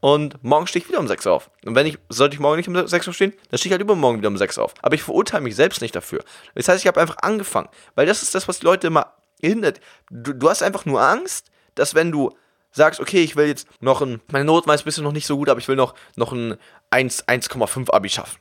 Und 0.00 0.42
morgen 0.42 0.66
stehe 0.66 0.82
ich 0.82 0.88
wieder 0.88 0.98
um 0.98 1.06
6 1.06 1.26
auf. 1.28 1.50
Und 1.64 1.74
wenn 1.74 1.86
ich, 1.86 1.98
sollte 2.08 2.34
ich 2.34 2.40
morgen 2.40 2.56
nicht 2.56 2.68
um 2.68 2.86
6 2.86 3.08
aufstehen, 3.08 3.32
dann 3.50 3.58
stehe 3.58 3.70
ich 3.70 3.72
halt 3.72 3.82
übermorgen 3.82 4.18
wieder 4.18 4.28
um 4.28 4.36
6 4.36 4.58
auf. 4.58 4.74
Aber 4.82 4.94
ich 4.94 5.02
verurteile 5.02 5.42
mich 5.42 5.54
selbst 5.54 5.80
nicht 5.80 5.94
dafür. 5.94 6.24
Das 6.54 6.68
heißt, 6.68 6.82
ich 6.82 6.88
habe 6.88 7.00
einfach 7.00 7.18
angefangen. 7.22 7.68
Weil 7.94 8.06
das 8.06 8.22
ist 8.22 8.34
das, 8.34 8.48
was 8.48 8.58
die 8.58 8.66
Leute 8.66 8.88
immer 8.88 9.14
hindert. 9.40 9.80
Du, 10.10 10.32
du 10.32 10.48
hast 10.48 10.62
einfach 10.62 10.84
nur 10.86 11.00
Angst, 11.00 11.50
dass 11.74 11.94
wenn 11.94 12.10
du 12.10 12.36
sagst, 12.72 13.00
okay, 13.00 13.22
ich 13.22 13.36
will 13.36 13.46
jetzt 13.46 13.68
noch 13.80 14.02
ein, 14.02 14.20
meine 14.30 14.44
Noten 14.44 14.66
war 14.66 14.74
jetzt 14.74 14.84
bisher 14.84 15.04
noch 15.04 15.12
nicht 15.12 15.26
so 15.26 15.36
gut, 15.36 15.48
aber 15.48 15.60
ich 15.60 15.68
will 15.68 15.76
noch, 15.76 15.94
noch 16.16 16.32
ein 16.32 16.56
1,5 16.90 17.90
Abi 17.90 18.08
schaffen. 18.08 18.38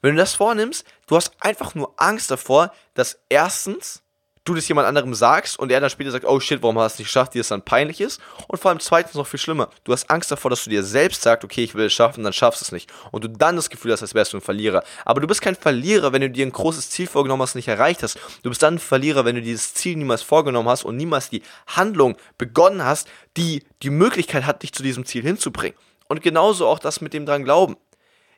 Wenn 0.00 0.16
du 0.16 0.20
das 0.20 0.34
vornimmst, 0.34 0.84
du 1.06 1.16
hast 1.16 1.32
einfach 1.40 1.74
nur 1.74 1.94
Angst 1.96 2.30
davor, 2.30 2.72
dass 2.94 3.20
erstens 3.28 4.01
du 4.44 4.54
das 4.54 4.66
jemand 4.66 4.88
anderem 4.88 5.14
sagst 5.14 5.58
und 5.58 5.70
er 5.70 5.80
dann 5.80 5.90
später 5.90 6.10
sagt, 6.10 6.24
oh 6.24 6.40
shit, 6.40 6.62
warum 6.62 6.78
hast 6.78 6.94
du 6.94 6.94
es 6.94 6.98
nicht 7.00 7.08
geschafft, 7.08 7.34
dir 7.34 7.40
das 7.40 7.48
dann 7.48 7.62
peinlich 7.62 8.00
ist. 8.00 8.20
Und 8.48 8.58
vor 8.58 8.70
allem 8.70 8.80
zweitens 8.80 9.14
noch 9.14 9.26
viel 9.26 9.38
schlimmer, 9.38 9.68
du 9.84 9.92
hast 9.92 10.10
Angst 10.10 10.30
davor, 10.30 10.50
dass 10.50 10.64
du 10.64 10.70
dir 10.70 10.82
selbst 10.82 11.22
sagst, 11.22 11.44
okay, 11.44 11.62
ich 11.62 11.74
will 11.74 11.86
es 11.86 11.92
schaffen, 11.92 12.24
dann 12.24 12.32
schaffst 12.32 12.60
du 12.60 12.64
es 12.64 12.72
nicht. 12.72 12.92
Und 13.12 13.24
du 13.24 13.28
dann 13.28 13.56
das 13.56 13.70
Gefühl 13.70 13.92
hast, 13.92 14.02
als 14.02 14.14
wärst 14.14 14.32
du 14.32 14.38
ein 14.38 14.42
Verlierer. 14.42 14.82
Aber 15.04 15.20
du 15.20 15.26
bist 15.26 15.42
kein 15.42 15.54
Verlierer, 15.54 16.12
wenn 16.12 16.22
du 16.22 16.30
dir 16.30 16.44
ein 16.44 16.52
großes 16.52 16.90
Ziel 16.90 17.06
vorgenommen 17.06 17.42
hast 17.42 17.54
und 17.54 17.60
nicht 17.60 17.68
erreicht 17.68 18.02
hast. 18.02 18.18
Du 18.42 18.48
bist 18.48 18.62
dann 18.62 18.74
ein 18.74 18.78
Verlierer, 18.78 19.24
wenn 19.24 19.36
du 19.36 19.42
dieses 19.42 19.74
Ziel 19.74 19.96
niemals 19.96 20.22
vorgenommen 20.22 20.68
hast 20.68 20.84
und 20.84 20.96
niemals 20.96 21.30
die 21.30 21.42
Handlung 21.66 22.16
begonnen 22.38 22.84
hast, 22.84 23.08
die 23.36 23.62
die 23.82 23.90
Möglichkeit 23.90 24.44
hat, 24.44 24.62
dich 24.62 24.72
zu 24.72 24.82
diesem 24.82 25.04
Ziel 25.04 25.22
hinzubringen. 25.22 25.76
Und 26.08 26.22
genauso 26.22 26.66
auch 26.66 26.78
das 26.78 27.00
mit 27.00 27.14
dem 27.14 27.26
dran 27.26 27.44
glauben. 27.44 27.76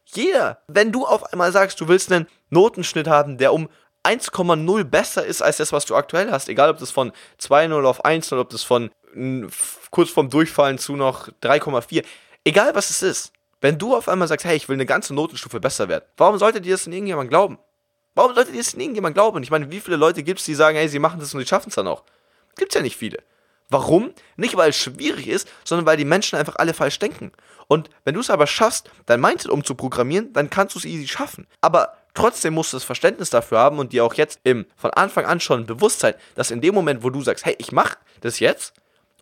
Jeder, 0.07 0.59
wenn 0.69 0.93
du 0.93 1.07
auf 1.07 1.33
einmal 1.33 1.51
sagst, 1.51 1.81
du 1.81 1.89
willst 1.89 2.13
einen 2.13 2.27
Notenschnitt 2.51 3.09
haben, 3.09 3.39
der 3.39 3.53
um 3.53 3.69
1,0 4.05 4.85
besser 4.85 5.25
ist 5.25 5.43
als 5.43 5.57
das, 5.57 5.73
was 5.73 5.87
du 5.87 5.97
aktuell 5.97 6.31
hast. 6.31 6.49
Egal, 6.49 6.71
ob 6.71 6.79
das 6.79 6.91
von 6.91 7.13
2,0 7.41 7.85
auf 7.85 8.05
1 8.05 8.33
oder 8.33 8.43
ob 8.43 8.51
das 8.51 8.63
von 8.63 8.91
kurz 9.91 10.11
vorm 10.11 10.31
Durchfallen 10.31 10.79
zu 10.79 10.97
noch 10.97 11.29
3,4. 11.43 12.05
Egal, 12.45 12.75
was 12.75 12.91
es 12.91 13.03
ist. 13.03 13.33
Wenn 13.61 13.79
du 13.79 13.97
auf 13.97 14.09
einmal 14.09 14.29
sagst, 14.29 14.45
hey, 14.45 14.57
ich 14.57 14.69
will 14.69 14.75
eine 14.75 14.87
ganze 14.87 15.15
Notenstufe 15.15 15.59
besser 15.59 15.89
werden, 15.89 16.05
warum 16.17 16.39
sollte 16.39 16.61
dir 16.61 16.73
das 16.73 16.85
denn 16.85 16.93
irgendjemand 16.93 17.31
glauben? 17.31 17.59
Warum 18.15 18.35
sollte 18.35 18.53
dir 18.53 18.59
das 18.59 18.73
denn 18.73 18.81
irgendjemand 18.81 19.15
glauben? 19.15 19.43
Ich 19.43 19.51
meine, 19.51 19.71
wie 19.71 19.81
viele 19.81 19.97
Leute 19.97 20.23
gibt 20.23 20.41
es, 20.41 20.47
die 20.47 20.55
sagen, 20.55 20.77
hey, 20.77 20.89
sie 20.89 20.99
machen 20.99 21.19
das 21.19 21.33
und 21.33 21.41
sie 21.41 21.47
schaffen 21.47 21.71
es 21.71 21.77
dann 21.77 21.89
auch? 21.89 22.05
Gibt's 22.57 22.75
ja 22.75 22.83
nicht 22.83 22.97
viele. 22.97 23.23
Warum? 23.71 24.13
Nicht, 24.37 24.57
weil 24.57 24.71
es 24.71 24.77
schwierig 24.77 25.29
ist, 25.29 25.49
sondern 25.65 25.87
weil 25.87 25.97
die 25.97 26.05
Menschen 26.05 26.39
einfach 26.39 26.57
alle 26.57 26.75
falsch 26.75 26.99
denken. 26.99 27.33
Und 27.67 27.89
wenn 28.05 28.15
du 28.15 28.21
es 28.21 28.31
aber 28.31 28.47
schaffst, 28.47 28.91
dein 29.07 29.21
Mindset 29.21 29.51
umzuprogrammieren, 29.51 30.33
dann 30.35 30.51
kannst 30.51 30.75
du 30.75 30.79
es 30.79 30.85
easy 30.85 31.09
schaffen. 31.09 31.47
Aber 31.63 31.97
Trotzdem 32.14 32.54
musst 32.54 32.73
du 32.73 32.76
das 32.76 32.85
Verständnis 32.85 33.30
dafür 33.30 33.59
haben 33.59 33.78
und 33.78 33.92
dir 33.92 34.04
auch 34.04 34.14
jetzt 34.14 34.38
im, 34.44 34.66
von 34.76 34.92
Anfang 34.92 35.26
an 35.26 35.40
schon 35.40 35.66
bewusst 35.66 36.00
sein, 36.00 36.14
dass 36.37 36.52
in 36.52 36.61
dem 36.61 36.75
Moment, 36.75 37.02
wo 37.02 37.11
du 37.11 37.21
sagst, 37.21 37.44
hey, 37.44 37.56
ich 37.59 37.73
mach 37.73 37.97
das 38.21 38.38
jetzt 38.38 38.73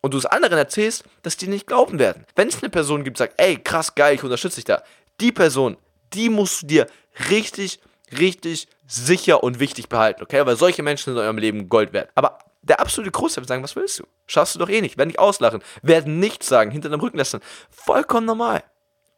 und 0.02 0.12
du 0.12 0.18
es 0.18 0.26
anderen 0.26 0.58
erzählst, 0.58 1.04
dass 1.22 1.38
die 1.38 1.48
nicht 1.48 1.66
glauben 1.66 1.98
werden. 1.98 2.26
Wenn 2.36 2.48
es 2.48 2.62
eine 2.62 2.68
Person 2.68 3.02
gibt, 3.02 3.16
sagt, 3.16 3.34
ey, 3.38 3.56
krass, 3.56 3.94
geil, 3.94 4.14
ich 4.14 4.22
unterstütze 4.22 4.56
dich 4.56 4.64
da. 4.66 4.82
Die 5.20 5.32
Person, 5.32 5.78
die 6.12 6.28
musst 6.28 6.62
du 6.62 6.66
dir 6.66 6.86
richtig, 7.30 7.80
richtig 8.18 8.68
sicher 8.86 9.42
und 9.42 9.58
wichtig 9.58 9.88
behalten, 9.88 10.22
okay? 10.22 10.44
Weil 10.44 10.56
solche 10.56 10.82
Menschen 10.82 11.04
sind 11.04 11.14
in 11.14 11.20
eurem 11.20 11.38
Leben 11.38 11.68
Gold 11.70 11.94
wert. 11.94 12.10
Aber 12.14 12.38
der 12.60 12.80
absolute 12.80 13.10
Großteil 13.10 13.42
wird 13.42 13.48
sagen, 13.48 13.62
was 13.62 13.74
willst 13.74 14.00
du? 14.00 14.04
Schaffst 14.26 14.54
du 14.54 14.58
doch 14.58 14.68
eh 14.68 14.80
nicht. 14.80 14.98
Werden 14.98 15.08
dich 15.08 15.18
auslachen. 15.18 15.62
Werden 15.82 16.20
nichts 16.20 16.46
sagen, 16.46 16.70
hinter 16.70 16.88
deinem 16.88 17.00
Rücken 17.00 17.16
lästern. 17.16 17.40
Vollkommen 17.70 18.26
normal. 18.26 18.62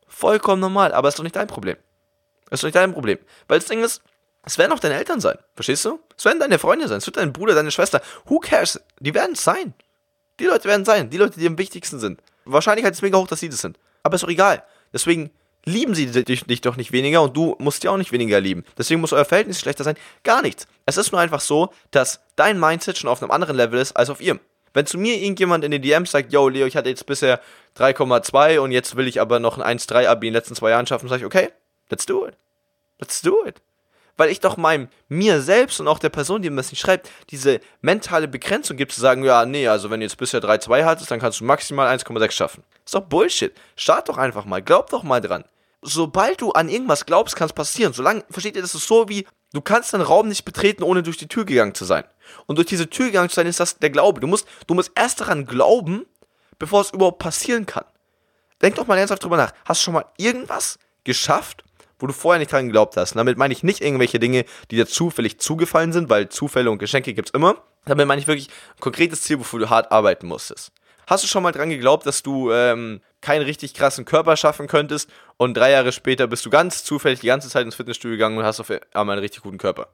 Vollkommen 0.07 0.61
normal. 0.61 0.93
Aber 0.93 1.09
ist 1.09 1.19
doch 1.19 1.25
nicht 1.25 1.37
dein 1.37 1.47
Problem. 1.47 1.77
Ist 2.55 2.65
doch 2.65 2.71
dein 2.71 2.93
Problem. 2.93 3.19
Weil 3.49 3.59
das 3.59 3.69
Ding 3.69 3.83
ist, 3.83 4.03
es 4.45 4.59
werden 4.59 4.73
auch 4.73 4.79
deine 4.79 4.95
Eltern 4.95 5.21
sein. 5.21 5.39
Verstehst 5.55 5.85
du? 5.85 6.01
Es 6.17 6.25
werden 6.25 6.41
deine 6.41 6.59
Freunde 6.59 6.89
sein. 6.89 6.99
Es 6.99 7.07
wird 7.07 7.17
dein 7.17 7.33
Bruder, 7.33 7.55
deine 7.55 7.71
Schwester. 7.71 8.01
Who 8.27 8.39
cares? 8.39 8.81
Die 9.01 9.15
werden 9.15 9.33
es 9.33 9.45
sein. 9.45 9.75
Die 10.39 10.45
Leute 10.45 10.69
werden 10.69 10.85
sein. 10.85 11.11
Die 11.11 11.17
Leute, 11.17 11.39
die 11.39 11.47
am 11.47 11.59
wichtigsten 11.59 11.99
sind. 11.99 12.21
Wahrscheinlichkeit 12.45 12.93
ist 12.93 13.03
mega 13.03 13.19
hoch, 13.19 13.27
dass 13.27 13.41
sie 13.41 13.49
das 13.49 13.61
sind. 13.61 13.79
Aber 14.03 14.17
ist 14.17 14.23
doch 14.23 14.29
egal. 14.29 14.63
Deswegen 14.93 15.31
lieben 15.65 15.95
sie 15.95 16.07
dich, 16.07 16.45
dich, 16.45 16.61
doch 16.61 16.77
nicht 16.77 16.93
weniger 16.93 17.23
und 17.23 17.37
du 17.37 17.57
musst 17.59 17.83
sie 17.83 17.89
auch 17.89 17.97
nicht 17.97 18.13
weniger 18.13 18.41
lieben. 18.41 18.65
Deswegen 18.77 19.01
muss 19.01 19.13
euer 19.13 19.25
Verhältnis 19.25 19.61
schlechter 19.61 19.85
sein. 19.85 19.97
Gar 20.23 20.43
nichts. 20.43 20.67
Es 20.85 20.99
ist 20.99 21.13
nur 21.13 21.21
einfach 21.21 21.41
so, 21.41 21.73
dass 21.91 22.21
dein 22.37 22.61
Mindset 22.61 22.99
schon 22.99 23.09
auf 23.09 23.23
einem 23.23 23.31
anderen 23.31 23.57
Level 23.57 23.81
ist 23.81 23.97
als 23.97 24.11
auf 24.11 24.21
ihrem. 24.21 24.41
Wenn 24.75 24.87
zu 24.87 24.99
mir 24.99 25.17
irgendjemand 25.17 25.65
in 25.65 25.71
den 25.71 25.83
DMs 25.83 26.11
sagt, 26.11 26.33
yo, 26.33 26.49
Leo, 26.49 26.67
ich 26.67 26.77
hatte 26.77 26.89
jetzt 26.89 27.07
bisher 27.07 27.41
3,2 27.79 28.59
und 28.59 28.73
jetzt 28.73 28.97
will 28.97 29.07
ich 29.07 29.21
aber 29.21 29.39
noch 29.39 29.59
ein 29.59 29.79
1,3 29.79 30.09
Abi 30.09 30.27
in 30.27 30.33
den 30.33 30.39
letzten 30.39 30.57
zwei 30.57 30.71
Jahren 30.71 30.87
schaffen, 30.87 31.09
sage 31.09 31.21
ich, 31.21 31.27
okay, 31.27 31.51
let's 31.91 32.07
do 32.07 32.27
it. 32.27 32.37
Let's 32.99 33.23
do 33.23 33.45
it. 33.47 33.61
Weil 34.17 34.31
ich 34.31 34.39
doch 34.39 34.57
meinem, 34.57 34.89
mir 35.09 35.43
selbst 35.43 35.81
und 35.81 35.89
auch 35.89 35.99
der 35.99 36.09
Person, 36.09 36.41
die 36.41 36.49
mir 36.49 36.57
das 36.57 36.71
nicht 36.71 36.81
schreibt, 36.81 37.11
diese 37.31 37.61
mentale 37.81 38.29
Begrenzung 38.29 38.77
gibt, 38.77 38.93
zu 38.93 39.01
sagen, 39.01 39.25
ja, 39.25 39.45
nee, 39.45 39.67
also 39.67 39.91
wenn 39.91 40.01
du 40.01 40.07
jetzt 40.07 40.17
bisher 40.17 40.41
3,2 40.41 40.85
hattest, 40.85 41.11
dann 41.11 41.19
kannst 41.19 41.41
du 41.41 41.45
maximal 41.45 41.89
1,6 41.93 42.31
schaffen. 42.31 42.63
ist 42.85 42.95
doch 42.95 43.01
Bullshit. 43.01 43.53
Start 43.75 44.09
doch 44.09 44.19
einfach 44.19 44.45
mal, 44.45 44.63
glaub 44.63 44.91
doch 44.91 45.03
mal 45.03 45.21
dran 45.21 45.45
sobald 45.85 46.41
du 46.41 46.51
an 46.53 46.69
irgendwas 46.69 47.07
glaubst, 47.07 47.37
kann 47.37 47.47
es 47.47 47.53
passieren. 47.53 47.93
Solange, 47.93 48.25
versteht 48.31 48.57
ihr, 48.57 48.63
das 48.63 48.75
ist 48.75 48.89
so 48.89 49.09
wie, 49.09 49.27
du 49.53 49.61
kannst 49.61 49.93
den 49.93 50.01
Raum 50.01 50.29
nicht 50.29 50.45
betreten, 50.45 50.83
ohne 50.83 51.03
durch 51.03 51.19
die 51.19 51.29
Tür 51.29 51.45
gegangen 51.45 51.75
zu 51.75 51.85
sein. 51.85 52.05
Und 52.47 52.57
durch 52.57 52.67
diese 52.67 52.89
Tür 52.91 53.07
gegangen 53.07 53.29
zu 53.29 53.37
sein, 53.37 53.47
ist 53.47 53.61
das 53.61 53.79
der 53.79 53.91
Glaube. 53.91 54.21
Du 54.21 54.27
musst, 54.27 54.49
du 54.67 54.75
musst 54.75 54.91
erst 54.95 55.21
daran 55.21 55.47
glauben, 55.47 56.07
bevor 56.59 56.81
es 56.81 56.91
überhaupt 56.91 57.19
passieren 57.19 57.67
kann. 57.67 57.85
Denk 58.63 58.77
doch 58.77 58.87
mal 58.87 58.99
ernsthaft 58.99 59.23
drüber 59.23 59.37
nach. 59.37 59.53
Hast 59.65 59.83
du 59.83 59.85
schon 59.85 59.95
mal 59.95 60.07
irgendwas 60.17 60.79
geschafft, 61.05 61.63
wo 61.99 62.07
du 62.07 62.13
vorher 62.13 62.39
nicht 62.39 62.53
dran 62.53 62.67
geglaubt 62.67 62.97
hast? 62.97 63.13
Und 63.13 63.19
damit 63.19 63.39
meine 63.39 63.53
ich 63.53 63.63
nicht 63.63 63.81
irgendwelche 63.81 64.19
Dinge, 64.19 64.45
die 64.71 64.77
dir 64.77 64.87
zufällig 64.87 65.39
zugefallen 65.41 65.93
sind, 65.93 66.11
weil 66.11 66.29
Zufälle 66.29 66.71
und 66.71 66.79
Geschenke 66.79 67.15
gibt 67.15 67.29
es 67.29 67.35
immer. 67.35 67.57
Damit 67.85 68.07
meine 68.07 68.21
ich 68.21 68.27
wirklich 68.27 68.49
ein 68.49 68.81
konkretes 68.81 69.23
Ziel, 69.23 69.39
wofür 69.39 69.61
du 69.61 69.71
hart 69.71 69.93
arbeiten 69.93 70.27
musstest. 70.27 70.73
Hast 71.07 71.23
du 71.23 71.29
schon 71.29 71.43
mal 71.43 71.53
dran 71.53 71.69
geglaubt, 71.69 72.07
dass 72.07 72.23
du 72.23 72.51
ähm, 72.51 73.01
keinen 73.21 73.43
richtig 73.43 73.75
krassen 73.75 74.05
Körper 74.05 74.37
schaffen 74.37 74.67
könntest 74.69 75.11
und 75.37 75.55
drei 75.55 75.71
Jahre 75.71 75.93
später 75.93 76.27
bist 76.27 76.47
du 76.47 76.51
ganz 76.51 76.83
zufällig 76.83 77.21
die 77.21 77.27
ganze 77.27 77.49
Zeit 77.49 77.67
ins 77.67 77.75
Fitnessstudio 77.75 78.17
gegangen 78.17 78.39
und 78.39 78.45
hast 78.45 78.61
auf 78.61 78.71
einmal 78.71 79.15
einen 79.15 79.23
richtig 79.23 79.43
guten 79.43 79.59
Körper? 79.59 79.89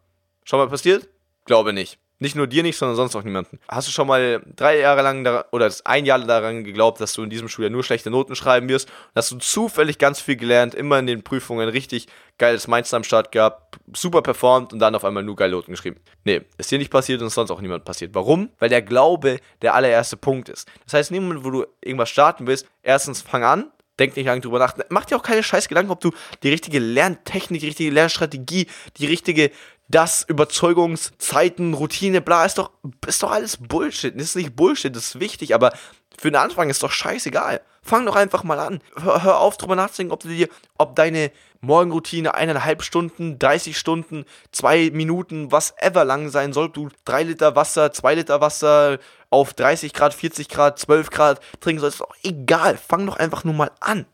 Schon 0.44 0.60
mal 0.60 0.68
passiert? 0.68 1.08
Glaube 1.46 1.72
nicht. 1.72 1.98
Nicht 2.22 2.36
nur 2.36 2.46
dir 2.46 2.62
nicht, 2.62 2.76
sondern 2.76 2.96
sonst 2.96 3.16
auch 3.16 3.22
niemanden. 3.22 3.58
Hast 3.66 3.88
du 3.88 3.92
schon 3.92 4.06
mal 4.06 4.42
drei 4.54 4.80
Jahre 4.80 5.00
lang 5.00 5.26
oder 5.52 5.72
ein 5.84 6.04
Jahr 6.04 6.18
daran 6.18 6.64
geglaubt, 6.64 7.00
dass 7.00 7.14
du 7.14 7.22
in 7.22 7.30
diesem 7.30 7.48
Schuljahr 7.48 7.70
nur 7.70 7.82
schlechte 7.82 8.10
Noten 8.10 8.36
schreiben 8.36 8.68
wirst? 8.68 8.92
Hast 9.14 9.30
du 9.32 9.38
zufällig 9.38 9.96
ganz 9.96 10.20
viel 10.20 10.36
gelernt, 10.36 10.74
immer 10.74 10.98
in 10.98 11.06
den 11.06 11.22
Prüfungen 11.22 11.70
richtig 11.70 12.08
geiles 12.36 12.68
Mindset 12.68 12.94
am 12.94 13.04
Start 13.04 13.32
gehabt, 13.32 13.78
super 13.96 14.20
performt 14.20 14.74
und 14.74 14.80
dann 14.80 14.94
auf 14.94 15.06
einmal 15.06 15.22
nur 15.22 15.34
geile 15.34 15.52
Noten 15.52 15.72
geschrieben? 15.72 15.98
Nee, 16.24 16.42
ist 16.58 16.70
dir 16.70 16.78
nicht 16.78 16.90
passiert 16.90 17.22
und 17.22 17.28
ist 17.28 17.34
sonst 17.34 17.50
auch 17.50 17.62
niemand 17.62 17.86
passiert. 17.86 18.14
Warum? 18.14 18.50
Weil 18.58 18.68
der 18.68 18.82
Glaube 18.82 19.38
der 19.62 19.74
allererste 19.74 20.18
Punkt 20.18 20.50
ist. 20.50 20.68
Das 20.84 20.92
heißt, 20.92 21.10
in 21.10 21.14
dem 21.14 21.22
Moment, 21.22 21.44
wo 21.46 21.50
du 21.50 21.64
irgendwas 21.80 22.10
starten 22.10 22.46
willst, 22.46 22.66
erstens 22.82 23.22
fang 23.22 23.44
an, 23.44 23.70
denk 23.98 24.16
nicht 24.16 24.26
lange 24.26 24.42
drüber 24.42 24.58
nach. 24.58 24.74
Mach 24.90 25.06
dir 25.06 25.16
auch 25.16 25.22
keine 25.22 25.42
scheiß 25.42 25.68
Gedanken, 25.68 25.90
ob 25.90 26.00
du 26.00 26.10
die 26.42 26.50
richtige 26.50 26.80
Lerntechnik, 26.80 27.60
die 27.60 27.68
richtige 27.68 27.90
Lernstrategie, 27.90 28.66
die 28.98 29.06
richtige 29.06 29.50
das, 29.90 30.22
Überzeugungszeiten, 30.22 31.74
Routine, 31.74 32.20
bla, 32.20 32.44
ist 32.44 32.58
doch, 32.58 32.70
ist 33.06 33.22
doch 33.22 33.32
alles 33.32 33.56
Bullshit. 33.56 34.14
Das 34.14 34.24
ist 34.24 34.36
nicht 34.36 34.54
Bullshit, 34.56 34.94
das 34.94 35.08
ist 35.08 35.20
wichtig, 35.20 35.54
aber 35.54 35.72
für 36.16 36.30
den 36.30 36.36
Anfang 36.36 36.70
ist 36.70 36.82
doch 36.82 36.90
scheißegal. 36.90 37.60
Fang 37.82 38.04
doch 38.04 38.14
einfach 38.14 38.44
mal 38.44 38.58
an. 38.58 38.80
Hör, 39.02 39.22
hör 39.22 39.40
auf, 39.40 39.56
drüber 39.56 39.74
nachzudenken, 39.74 40.12
ob 40.12 40.20
du 40.20 40.28
dir, 40.28 40.48
ob 40.76 40.94
deine 40.94 41.32
Morgenroutine 41.62 42.34
eineinhalb 42.34 42.82
Stunden, 42.82 43.38
30 43.38 43.76
Stunden, 43.76 44.24
zwei 44.52 44.90
Minuten, 44.92 45.50
was 45.50 45.74
ever 45.78 46.04
lang 46.04 46.28
sein 46.28 46.52
soll. 46.52 46.68
Du 46.68 46.90
drei 47.04 47.22
Liter 47.22 47.56
Wasser, 47.56 47.92
zwei 47.92 48.14
Liter 48.14 48.40
Wasser 48.40 48.98
auf 49.30 49.54
30 49.54 49.92
Grad, 49.92 50.14
40 50.14 50.48
Grad, 50.48 50.78
12 50.78 51.10
Grad 51.10 51.40
trinken 51.60 51.80
sollst, 51.80 52.00
ist 52.00 52.06
doch 52.06 52.14
egal. 52.22 52.76
Fang 52.76 53.06
doch 53.06 53.16
einfach 53.16 53.44
nur 53.44 53.54
mal 53.54 53.70
an. 53.80 54.06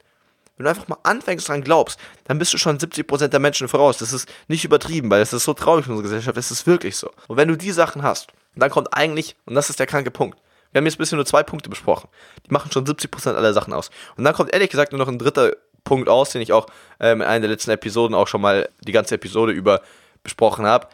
Wenn 0.56 0.64
du 0.64 0.70
einfach 0.70 0.88
mal 0.88 0.98
anfängst 1.02 1.48
dran 1.48 1.62
glaubst, 1.62 1.98
dann 2.24 2.38
bist 2.38 2.52
du 2.54 2.58
schon 2.58 2.78
70% 2.78 3.28
der 3.28 3.40
Menschen 3.40 3.68
voraus. 3.68 3.98
Das 3.98 4.12
ist 4.12 4.28
nicht 4.48 4.64
übertrieben, 4.64 5.10
weil 5.10 5.20
es 5.20 5.32
ist 5.32 5.44
so 5.44 5.52
traurig 5.52 5.86
in 5.86 5.92
unserer 5.92 6.04
Gesellschaft. 6.04 6.38
Es 6.38 6.50
ist 6.50 6.66
wirklich 6.66 6.96
so. 6.96 7.10
Und 7.28 7.36
wenn 7.36 7.48
du 7.48 7.56
die 7.56 7.72
Sachen 7.72 8.02
hast, 8.02 8.28
dann 8.54 8.70
kommt 8.70 8.94
eigentlich, 8.94 9.36
und 9.44 9.54
das 9.54 9.68
ist 9.68 9.78
der 9.78 9.86
kranke 9.86 10.10
Punkt, 10.10 10.38
wir 10.72 10.80
haben 10.80 10.86
jetzt 10.86 10.98
bisher 10.98 11.16
nur 11.16 11.26
zwei 11.26 11.42
Punkte 11.42 11.68
besprochen. 11.68 12.08
Die 12.46 12.52
machen 12.52 12.72
schon 12.72 12.86
70% 12.86 13.34
aller 13.34 13.52
Sachen 13.52 13.72
aus. 13.72 13.90
Und 14.16 14.24
dann 14.24 14.34
kommt 14.34 14.52
ehrlich 14.52 14.70
gesagt 14.70 14.92
nur 14.92 14.98
noch 14.98 15.08
ein 15.08 15.18
dritter 15.18 15.52
Punkt 15.84 16.08
aus, 16.08 16.30
den 16.30 16.42
ich 16.42 16.52
auch 16.52 16.66
ähm, 17.00 17.20
in 17.20 17.26
einer 17.26 17.40
der 17.40 17.50
letzten 17.50 17.70
Episoden 17.70 18.14
auch 18.14 18.26
schon 18.26 18.40
mal 18.40 18.68
die 18.80 18.92
ganze 18.92 19.14
Episode 19.14 19.52
über 19.52 19.82
besprochen 20.22 20.66
habe. 20.66 20.88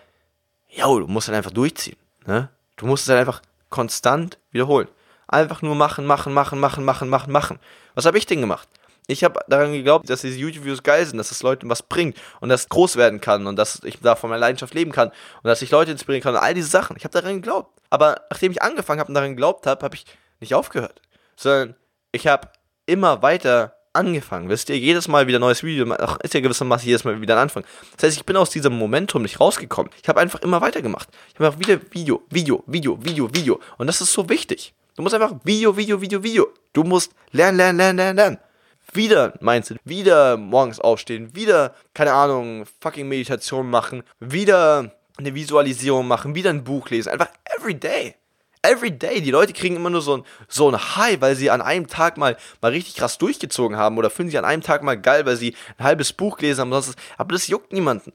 Ja, 0.69 0.87
du 0.87 1.07
musst 1.07 1.28
dann 1.28 1.35
einfach 1.35 1.50
durchziehen. 1.50 1.97
Ne? 2.26 2.49
Du 2.76 2.87
musst 2.87 3.02
es 3.02 3.07
dann 3.07 3.19
einfach 3.19 3.42
konstant 3.71 4.38
wiederholen. 4.50 4.88
Einfach 5.26 5.62
nur 5.62 5.75
machen, 5.75 6.04
machen, 6.04 6.33
machen, 6.33 6.61
machen, 6.61 6.85
machen, 6.85 7.09
machen, 7.09 7.33
machen. 7.33 7.59
Was 7.95 8.07
habe 8.07 8.19
ich 8.19 8.26
denn 8.26 8.40
gemacht? 8.40 8.69
Ich 9.09 9.25
habe 9.25 9.40
daran 9.49 9.73
geglaubt, 9.73 10.09
dass 10.09 10.21
diese 10.21 10.38
YouTube-Videos 10.38 10.82
geil 10.82 11.04
sind, 11.04 11.18
dass 11.18 11.30
es 11.30 11.42
Leuten 11.42 11.68
was 11.68 11.82
bringt 11.82 12.16
und 12.40 12.49
dass 12.49 12.68
groß 12.68 12.97
werden 12.97 13.21
kann 13.21 13.47
und 13.47 13.56
dass 13.56 13.82
ich 13.85 13.99
da 14.00 14.14
von 14.14 14.30
meiner 14.30 14.40
Leidenschaft 14.40 14.75
leben 14.75 14.92
kann 14.92 15.09
und 15.09 15.44
dass 15.44 15.61
ich 15.62 15.71
Leute 15.71 15.90
inspirieren 15.90 16.23
kann 16.23 16.35
und 16.35 16.40
all 16.40 16.54
diese 16.54 16.68
Sachen. 16.68 16.97
Ich 16.97 17.04
habe 17.04 17.12
daran 17.12 17.35
geglaubt. 17.37 17.80
Aber 17.90 18.23
nachdem 18.30 18.52
ich 18.52 18.62
angefangen 18.62 19.00
habe 19.00 19.09
und 19.09 19.14
daran 19.14 19.30
geglaubt 19.30 19.66
habe, 19.66 19.85
habe 19.85 19.97
ich 19.97 20.06
nicht 20.40 20.54
aufgehört, 20.54 21.02
sondern 21.37 21.75
ich 22.12 22.26
habe 22.26 22.49
immer 22.87 23.23
weiter 23.23 23.75
angefangen. 23.92 24.49
Wisst 24.49 24.71
ihr, 24.71 24.78
jedes 24.78 25.09
Mal 25.09 25.26
wieder 25.26 25.38
ein 25.38 25.42
neues 25.42 25.62
Video, 25.62 25.92
ach, 25.99 26.18
ist 26.23 26.35
ja 26.35 26.40
gewissermaßen 26.40 26.87
jedes 26.87 27.04
Mal 27.04 27.21
wieder 27.21 27.35
ein 27.35 27.42
Anfang. 27.42 27.64
Das 27.97 28.04
heißt, 28.04 28.16
ich 28.16 28.25
bin 28.25 28.37
aus 28.37 28.50
diesem 28.50 28.76
Momentum 28.76 29.23
nicht 29.23 29.40
rausgekommen. 29.40 29.92
Ich 30.02 30.09
habe 30.09 30.21
einfach 30.21 30.40
immer 30.40 30.61
weitergemacht. 30.61 31.09
Ich 31.28 31.35
habe 31.35 31.47
einfach 31.47 31.61
wieder 31.61 31.80
Video, 31.90 32.23
Video, 32.30 32.62
Video, 32.66 32.99
Video, 33.04 33.35
Video. 33.35 33.61
Und 33.78 33.87
das 33.88 34.00
ist 34.00 34.12
so 34.12 34.28
wichtig. 34.28 34.75
Du 34.97 35.02
musst 35.02 35.14
einfach 35.14 35.35
Video, 35.44 35.76
Video, 35.76 36.00
Video, 36.00 36.23
Video. 36.23 36.49
Du 36.73 36.85
musst 36.85 37.12
lernen, 37.32 37.59
lernen, 37.59 37.78
lernen, 37.78 37.97
lernen, 37.97 38.16
lernen. 38.16 38.51
Wieder 38.92 39.34
Mindset, 39.40 39.78
wieder 39.84 40.37
morgens 40.37 40.78
aufstehen, 40.78 41.34
wieder, 41.34 41.75
keine 41.94 42.12
Ahnung, 42.12 42.66
fucking 42.80 43.08
Meditation 43.08 43.70
machen, 43.70 44.02
wieder 44.20 44.92
eine 45.16 45.34
Visualisierung 45.34 46.06
machen, 46.06 46.34
wieder 46.34 46.50
ein 46.50 46.64
Buch 46.64 46.90
lesen. 46.90 47.11
Einfach 47.11 47.30
every 47.56 47.75
day 47.75 48.14
every 48.62 48.90
day. 48.90 49.20
Die 49.20 49.30
Leute 49.30 49.52
kriegen 49.52 49.76
immer 49.76 49.90
nur 49.90 50.02
so 50.02 50.18
ein, 50.18 50.25
so 50.49 50.70
ein 50.70 50.96
High, 50.96 51.20
weil 51.20 51.37
sie 51.37 51.50
an 51.50 51.61
einem 51.61 51.88
Tag 51.88 52.16
mal, 52.16 52.37
mal 52.61 52.70
richtig 52.70 52.94
krass 52.94 53.18
durchgezogen 53.18 53.76
haben 53.76 53.99
oder 53.99 54.11
finden 54.11 54.30
sie 54.30 54.38
an 54.38 54.44
einem 54.44 54.62
Tag 54.62 54.82
mal 54.82 54.99
geil, 54.99 55.26
weil 55.26 55.37
sie 55.37 55.54
ein 55.78 55.84
halbes 55.84 56.12
Buch 56.12 56.38
gelesen 56.38 56.61
haben. 56.61 56.94
Aber 57.18 57.32
das 57.32 57.49
juckt 57.49 57.72
niemanden. 57.72 58.12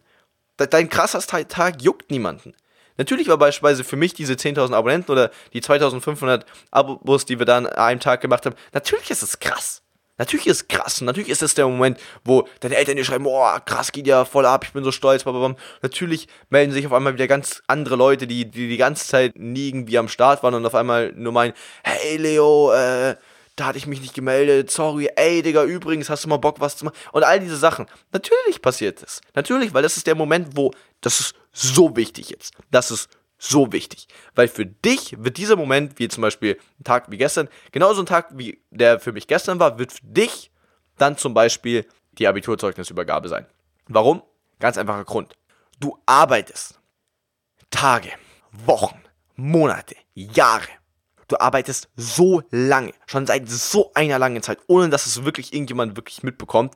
Dein 0.58 0.90
krasser 0.90 1.20
Tag 1.48 1.82
juckt 1.82 2.10
niemanden. 2.10 2.56
Natürlich 2.98 3.28
war 3.28 3.38
beispielsweise 3.38 3.84
für 3.84 3.96
mich 3.96 4.16
diese 4.16 4.34
10.000 4.34 4.74
Abonnenten 4.74 5.12
oder 5.12 5.30
die 5.54 5.62
2.500 5.62 6.46
Abos, 6.72 7.26
die 7.26 7.38
wir 7.38 7.46
dann 7.46 7.68
an 7.68 7.74
einem 7.74 8.00
Tag 8.00 8.22
gemacht 8.22 8.46
haben, 8.48 8.56
natürlich 8.74 9.12
ist 9.12 9.22
es 9.22 9.40
krass. 9.40 9.84
Natürlich 10.18 10.48
ist 10.48 10.62
es 10.62 10.68
krass 10.68 11.02
natürlich 11.02 11.30
ist 11.30 11.42
es 11.42 11.54
der 11.54 11.68
Moment, 11.68 12.00
wo 12.24 12.48
deine 12.60 12.76
Eltern 12.76 12.96
dir 12.96 13.06
schreiben, 13.06 13.24
boah, 13.24 13.60
krass, 13.64 13.92
geht 13.92 14.08
ja 14.08 14.26
voll 14.26 14.46
ab, 14.46 14.64
ich 14.66 14.74
bin 14.74 14.84
so 14.84 14.92
stolz, 14.92 15.24
blablabla. 15.24 15.56
Natürlich 15.82 16.28
melden 16.50 16.72
sich 16.72 16.86
auf 16.86 16.94
einmal 16.94 17.14
wieder 17.14 17.28
ganz 17.28 17.62
andere 17.68 17.96
Leute, 17.96 18.28
die, 18.28 18.50
die 18.50 18.68
die 18.68 18.78
ganze 18.78 19.08
Zeit 19.08 19.38
nie 19.38 19.70
irgendwie 19.70 19.98
am 19.98 20.08
Start 20.08 20.44
waren 20.44 20.54
und 20.54 20.66
auf 20.66 20.76
einmal 20.76 21.14
nur 21.14 21.32
meinen, 21.32 21.54
hey 21.84 22.18
Leo, 22.18 22.72
äh, 22.74 23.16
da 23.56 23.66
hatte 23.66 23.78
ich 23.80 23.88
mich 23.88 24.02
nicht 24.02 24.14
gemeldet, 24.14 24.70
sorry, 24.70 25.10
ey 25.16 25.42
Digga, 25.42 25.64
übrigens, 25.64 26.10
hast 26.10 26.24
du 26.24 26.30
mal 26.30 26.38
Bock, 26.38 26.60
was 26.60 26.78
zu 26.78 26.86
machen? 26.86 26.96
Und 27.12 27.24
all 27.24 27.40
diese 27.40 27.58
Sachen. 27.58 27.88
Natürlich 28.12 28.62
passiert 28.62 29.02
das. 29.02 29.22
Natürlich, 29.34 29.74
weil 29.74 29.82
das 29.82 29.98
ist 29.98 30.06
der 30.06 30.16
Moment, 30.16 30.50
wo, 30.56 30.72
das 31.02 31.20
ist 31.20 31.36
so 31.52 31.96
wichtig 31.96 32.30
jetzt. 32.30 32.54
Das 32.70 32.92
ist 32.92 33.10
so 33.38 33.72
wichtig. 33.72 34.08
Weil 34.36 34.48
für 34.48 34.66
dich 34.66 35.16
wird 35.24 35.38
dieser 35.38 35.56
Moment, 35.56 36.00
wie 36.00 36.08
zum 36.08 36.22
Beispiel 36.22 36.60
ein 36.80 36.84
Tag 36.84 37.12
wie 37.12 37.18
gestern, 37.18 37.50
genauso 37.72 38.02
ein 38.02 38.06
Tag 38.06 38.30
wie 38.38 38.62
der 38.72 39.00
für 39.00 39.12
mich 39.12 39.28
gestern 39.28 39.60
war, 39.60 39.80
wird 39.80 39.94
für 39.94 40.06
dich 40.06 40.52
dann 40.98 41.18
zum 41.18 41.34
Beispiel 41.34 41.86
die 42.14 42.28
Abiturzeugnisübergabe 42.28 43.30
sein. 43.30 43.46
Warum? 43.88 44.24
Ganz 44.60 44.78
einfacher 44.78 45.06
Grund. 45.06 45.36
Du 45.80 46.00
arbeitest 46.06 46.80
Tage, 47.70 48.12
Wochen, 48.66 49.00
Monate, 49.36 49.96
Jahre. 50.16 50.68
Du 51.28 51.38
arbeitest 51.40 51.90
so 51.96 52.42
lange, 52.50 52.94
schon 53.06 53.28
seit 53.28 53.48
so 53.50 53.92
einer 53.94 54.18
langen 54.18 54.42
Zeit, 54.42 54.60
ohne 54.68 54.90
dass 54.90 55.06
es 55.06 55.26
wirklich 55.26 55.54
irgendjemand 55.54 55.96
wirklich 55.96 56.24
mitbekommt, 56.24 56.74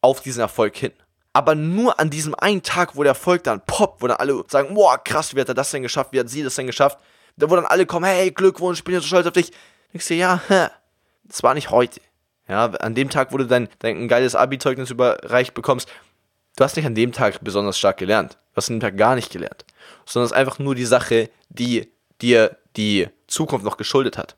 auf 0.00 0.20
diesen 0.20 0.40
Erfolg 0.40 0.76
hin. 0.76 0.92
Aber 1.34 1.54
nur 1.54 1.98
an 2.00 2.10
diesem 2.10 2.34
einen 2.36 2.62
Tag, 2.62 2.96
wo 2.96 3.02
der 3.02 3.10
Erfolg 3.10 3.42
dann 3.44 3.60
poppt, 3.66 4.00
wo 4.00 4.06
dann 4.06 4.16
alle 4.18 4.44
sagen, 4.48 4.72
boah, 4.72 4.96
krass, 5.02 5.34
wie 5.34 5.40
hat 5.40 5.48
er 5.48 5.54
das 5.54 5.70
denn 5.72 5.82
geschafft, 5.82 6.12
wie 6.12 6.20
hat 6.20 6.30
sie 6.30 6.44
das 6.44 6.54
denn 6.54 6.66
geschafft, 6.66 6.98
da 7.36 7.50
wo 7.50 7.56
dann 7.56 7.66
alle 7.66 7.86
kommen, 7.86 8.06
hey, 8.06 8.30
Glückwunsch, 8.30 8.78
ich 8.78 8.84
bin 8.84 8.94
ja 8.94 9.00
so 9.00 9.08
stolz 9.08 9.26
auf 9.26 9.32
dich. 9.32 9.50
Denkst 9.92 10.08
du, 10.08 10.14
ja, 10.14 10.40
das 11.24 11.42
war 11.42 11.54
nicht 11.54 11.70
heute. 11.70 12.00
Ja, 12.48 12.66
an 12.66 12.94
dem 12.94 13.10
Tag, 13.10 13.32
wo 13.32 13.38
du 13.38 13.46
dein, 13.46 13.68
dein 13.80 14.06
geiles 14.06 14.36
Abi-Zeugnis 14.36 14.90
überreicht 14.90 15.54
bekommst, 15.54 15.88
du 16.56 16.62
hast 16.62 16.76
nicht 16.76 16.86
an 16.86 16.94
dem 16.94 17.10
Tag 17.10 17.42
besonders 17.42 17.78
stark 17.78 17.96
gelernt. 17.96 18.38
Du 18.52 18.56
hast 18.58 18.68
an 18.68 18.76
dem 18.76 18.80
Tag 18.80 18.96
gar 18.96 19.16
nicht 19.16 19.32
gelernt. 19.32 19.64
Sondern 20.06 20.26
es 20.26 20.32
ist 20.32 20.36
einfach 20.36 20.60
nur 20.60 20.74
die 20.74 20.84
Sache, 20.84 21.30
die 21.48 21.90
dir 22.20 22.56
die 22.76 23.08
Zukunft 23.26 23.64
noch 23.64 23.76
geschuldet 23.76 24.18
hat. 24.18 24.36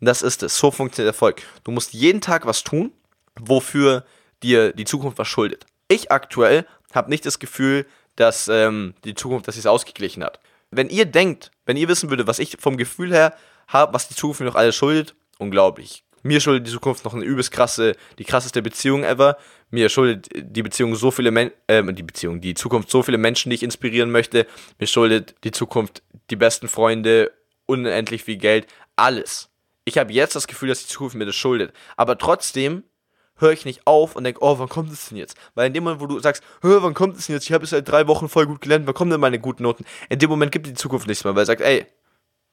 Das 0.00 0.20
ist 0.20 0.42
es. 0.42 0.58
So 0.58 0.70
funktioniert 0.70 1.14
Erfolg. 1.14 1.42
Du 1.62 1.70
musst 1.70 1.94
jeden 1.94 2.20
Tag 2.20 2.44
was 2.44 2.64
tun, 2.64 2.92
wofür 3.40 4.04
dir 4.42 4.72
die 4.72 4.84
Zukunft 4.84 5.16
was 5.16 5.28
schuldet. 5.28 5.64
Ich 5.88 6.10
aktuell 6.10 6.66
habe 6.94 7.10
nicht 7.10 7.26
das 7.26 7.38
Gefühl, 7.38 7.86
dass 8.16 8.48
ähm, 8.48 8.94
die 9.04 9.14
Zukunft, 9.14 9.48
dass 9.48 9.56
sie 9.56 9.60
es 9.60 9.66
ausgeglichen 9.66 10.22
hat. 10.22 10.40
Wenn 10.70 10.88
ihr 10.88 11.04
denkt, 11.04 11.50
wenn 11.66 11.76
ihr 11.76 11.88
wissen 11.88 12.10
würdet, 12.10 12.26
was 12.26 12.38
ich 12.38 12.56
vom 12.58 12.76
Gefühl 12.76 13.12
her 13.12 13.34
habe, 13.68 13.92
was 13.92 14.08
die 14.08 14.14
Zukunft 14.14 14.40
mir 14.40 14.46
noch 14.46 14.54
alles 14.54 14.76
schuldet, 14.76 15.14
unglaublich. 15.38 16.04
Mir 16.22 16.40
schuldet 16.40 16.66
die 16.66 16.72
Zukunft 16.72 17.04
noch 17.04 17.12
eine 17.12 17.24
übelst 17.24 17.50
krasse, 17.50 17.96
die 18.18 18.24
krasseste 18.24 18.62
Beziehung 18.62 19.04
ever. 19.04 19.36
Mir 19.70 19.90
schuldet 19.90 20.28
die 20.34 20.62
Beziehung 20.62 20.94
so 20.94 21.10
viele 21.10 21.30
Men 21.30 21.50
äh, 21.66 21.82
die 21.92 22.02
Beziehung, 22.02 22.40
die 22.40 22.54
Zukunft 22.54 22.90
so 22.90 23.02
viele 23.02 23.18
Menschen, 23.18 23.50
die 23.50 23.56
ich 23.56 23.62
inspirieren 23.62 24.10
möchte. 24.10 24.46
Mir 24.78 24.86
schuldet 24.86 25.34
die 25.44 25.50
Zukunft 25.50 26.02
die 26.30 26.36
besten 26.36 26.68
Freunde, 26.68 27.30
unendlich 27.66 28.24
viel 28.24 28.38
Geld, 28.38 28.66
alles. 28.96 29.50
Ich 29.84 29.98
habe 29.98 30.14
jetzt 30.14 30.34
das 30.34 30.46
Gefühl, 30.46 30.70
dass 30.70 30.80
die 30.80 30.88
Zukunft 30.88 31.14
mir 31.14 31.26
das 31.26 31.36
schuldet. 31.36 31.74
Aber 31.96 32.16
trotzdem 32.16 32.84
höre 33.36 33.52
ich 33.52 33.64
nicht 33.64 33.86
auf 33.86 34.16
und 34.16 34.24
denke, 34.24 34.40
oh, 34.42 34.58
wann 34.58 34.68
kommt 34.68 34.92
es 34.92 35.08
denn 35.08 35.18
jetzt? 35.18 35.36
Weil 35.54 35.66
in 35.68 35.74
dem 35.74 35.84
Moment, 35.84 36.00
wo 36.00 36.06
du 36.06 36.18
sagst, 36.20 36.42
wann 36.62 36.94
kommt 36.94 37.18
es 37.18 37.26
denn 37.26 37.34
jetzt? 37.34 37.44
Ich 37.44 37.52
habe 37.52 37.64
es 37.64 37.70
seit 37.70 37.88
drei 37.88 38.06
Wochen 38.06 38.28
voll 38.28 38.46
gut 38.46 38.60
gelernt, 38.60 38.86
wann 38.86 38.94
kommen 38.94 39.10
denn 39.10 39.20
meine 39.20 39.38
guten 39.38 39.62
Noten? 39.62 39.84
In 40.08 40.18
dem 40.18 40.30
Moment 40.30 40.52
gibt 40.52 40.66
die 40.66 40.74
Zukunft 40.74 41.06
nichts 41.06 41.24
mehr, 41.24 41.34
weil 41.34 41.42
er 41.42 41.46
sagt, 41.46 41.60
ey, 41.60 41.86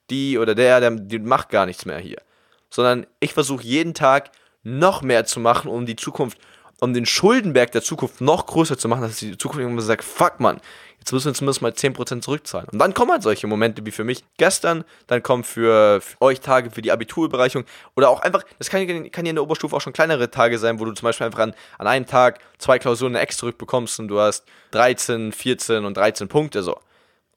die 0.10 0.38
oder 0.38 0.56
der, 0.56 0.80
der, 0.80 0.92
die 0.92 1.20
macht 1.20 1.50
gar 1.50 1.66
nichts 1.66 1.86
mehr 1.86 2.00
hier. 2.00 2.22
Sondern 2.70 3.06
ich 3.20 3.34
versuche 3.34 3.64
jeden 3.64 3.94
Tag 3.94 4.32
noch 4.64 5.02
mehr 5.02 5.26
zu 5.26 5.40
machen, 5.40 5.70
um 5.70 5.86
die 5.86 5.96
Zukunft, 5.96 6.38
um 6.80 6.94
den 6.94 7.06
Schuldenberg 7.06 7.72
der 7.72 7.82
Zukunft 7.82 8.22
noch 8.22 8.46
größer 8.46 8.78
zu 8.78 8.88
machen, 8.88 9.02
dass 9.02 9.18
die 9.18 9.38
Zukunft 9.38 9.62
irgendwann 9.62 9.86
sagt, 9.86 10.04
fuck 10.04 10.40
man, 10.40 10.62
jetzt 11.02 11.12
müssen 11.12 11.30
wir 11.30 11.34
zumindest 11.34 11.62
mal 11.62 11.72
10% 11.72 12.22
zurückzahlen. 12.22 12.68
Und 12.72 12.78
dann 12.80 12.94
kommen 12.94 13.12
halt 13.12 13.24
solche 13.24 13.48
Momente 13.48 13.84
wie 13.86 13.92
für 13.92 14.04
mich 14.04 14.24
gestern, 14.38 14.84
dann 15.08 15.24
kommen 15.24 15.44
für, 15.44 16.00
für 16.00 16.22
euch 16.22 16.40
Tage 16.40 16.70
für 16.70 16.84
die 16.84 16.92
Abiturüberreichung 16.92 17.66
oder 17.96 18.10
auch 18.10 18.22
einfach, 18.22 18.44
das 18.60 18.70
kann, 18.70 18.86
kann 19.12 19.26
ja 19.26 19.32
in 19.32 19.36
der 19.36 19.44
Oberstufe 19.44 19.76
auch 19.76 19.82
schon 19.82 19.94
kleinere 19.94 20.30
Tage 20.30 20.60
sein, 20.60 20.80
wo 20.80 20.86
du 20.86 20.92
zum 20.92 21.08
Beispiel 21.08 21.26
einfach 21.26 21.40
an, 21.40 21.56
an 21.80 21.88
einem 21.88 22.06
Tag 22.06 22.40
zwei 22.60 22.78
Klausuren 22.78 23.16
extra 23.16 23.42
zurückbekommst 23.42 24.00
und 24.00 24.10
du 24.10 24.20
hast 24.20 24.46
13, 24.72 25.32
14 25.32 25.86
und 25.86 25.98
13 25.98 26.28
Punkte 26.28 26.62
so. 26.62 26.78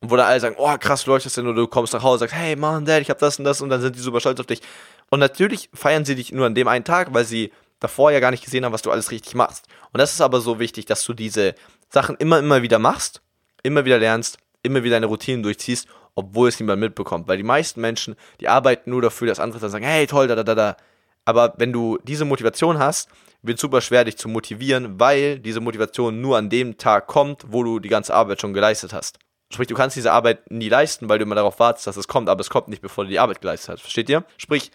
Und 0.01 0.11
wo 0.11 0.17
dann 0.17 0.27
alle 0.27 0.41
sagen, 0.41 0.57
oh 0.59 0.77
krass, 0.79 1.07
läuft 1.07 1.25
das 1.25 1.33
denn? 1.33 1.47
Oder 1.47 1.63
du 1.63 1.67
kommst 1.67 1.95
nach 1.95 2.03
Hause 2.03 2.25
und 2.25 2.31
sagst, 2.31 2.35
hey 2.35 2.57
Mann, 2.57 2.85
Dad, 2.85 3.01
ich 3.01 3.09
hab 3.09 3.19
das 3.19 3.39
und 3.39 3.47
das 3.47 3.63
und 3.63 3.71
dann 3.71 3.81
sind 3.81 3.97
die 3.97 4.01
super 4.01 4.21
stolz 4.21 4.39
auf 4.39 4.45
dich. 4.45 4.61
Und 5.09 5.21
natürlich 5.21 5.71
feiern 5.73 6.05
sie 6.05 6.15
dich 6.15 6.33
nur 6.33 6.45
an 6.45 6.55
dem 6.55 6.69
einen 6.69 6.85
Tag, 6.85 7.15
weil 7.15 7.25
sie 7.25 7.51
davor 7.81 8.11
ja 8.11 8.21
gar 8.21 8.31
nicht 8.31 8.45
gesehen 8.45 8.67
haben, 8.67 8.73
was 8.75 8.83
du 8.83 8.91
alles 8.91 9.11
richtig 9.11 9.35
machst. 9.35 9.67
Und 9.93 9.99
das 9.99 10.13
ist 10.13 10.21
aber 10.21 10.43
so 10.43 10.59
wichtig, 10.59 10.85
dass 10.85 11.03
du 11.05 11.15
diese 11.15 11.55
Sachen 11.89 12.17
immer, 12.17 12.41
immer 12.41 12.61
wieder 12.61 12.79
machst 12.79 13.23
immer 13.65 13.85
wieder 13.85 13.99
lernst, 13.99 14.39
immer 14.63 14.85
wieder 14.85 14.97
deine 14.97 15.07
Routinen 15.07 15.43
durchziehst, 15.43 15.89
obwohl 16.15 16.49
es 16.49 16.61
niemand 16.61 16.81
mitbekommt. 16.81 17.27
Weil 17.27 17.39
die 17.39 17.43
meisten 17.43 17.81
Menschen, 17.81 18.15
die 18.41 18.49
arbeiten 18.49 18.91
nur 18.91 19.03
dafür, 19.03 19.27
dass 19.27 19.41
andere 19.41 19.59
dann 19.59 19.71
sagen, 19.71 19.85
hey, 19.85 20.07
toll, 20.07 20.29
da, 20.29 20.37
da, 20.37 20.45
da, 20.45 20.55
da. 20.55 20.77
Aber 21.25 21.55
wenn 21.57 21.73
du 21.73 21.99
diese 22.05 22.25
Motivation 22.25 22.79
hast, 22.79 23.09
wird 23.43 23.59
es 23.59 23.63
super 23.63 23.81
schwer, 23.81 24.05
dich 24.05 24.17
zu 24.17 24.29
motivieren, 24.29 25.01
weil 25.01 25.39
diese 25.39 25.61
Motivation 25.61 26.21
nur 26.21 26.39
an 26.39 26.51
dem 26.51 26.79
Tag 26.79 27.07
kommt, 27.07 27.45
wo 27.49 27.63
du 27.63 27.79
die 27.79 27.89
ganze 27.89 28.15
Arbeit 28.15 28.41
schon 28.41 28.55
geleistet 28.55 28.93
hast. 28.93 29.19
Sprich, 29.53 29.69
du 29.69 29.75
kannst 29.75 29.97
diese 29.97 30.13
Arbeit 30.13 30.51
nie 30.51 30.69
leisten, 30.69 31.09
weil 31.09 31.19
du 31.19 31.25
immer 31.25 31.35
darauf 31.35 31.59
wartest, 31.59 31.87
dass 31.87 31.97
es 31.97 32.09
kommt, 32.09 32.29
aber 32.29 32.41
es 32.41 32.51
kommt 32.51 32.69
nicht, 32.69 32.83
bevor 32.83 33.05
du 33.05 33.11
die 33.11 33.19
Arbeit 33.19 33.41
geleistet 33.41 33.71
hast. 33.71 33.81
Versteht 33.83 34.09
ihr? 34.09 34.25
Sprich, 34.37 34.71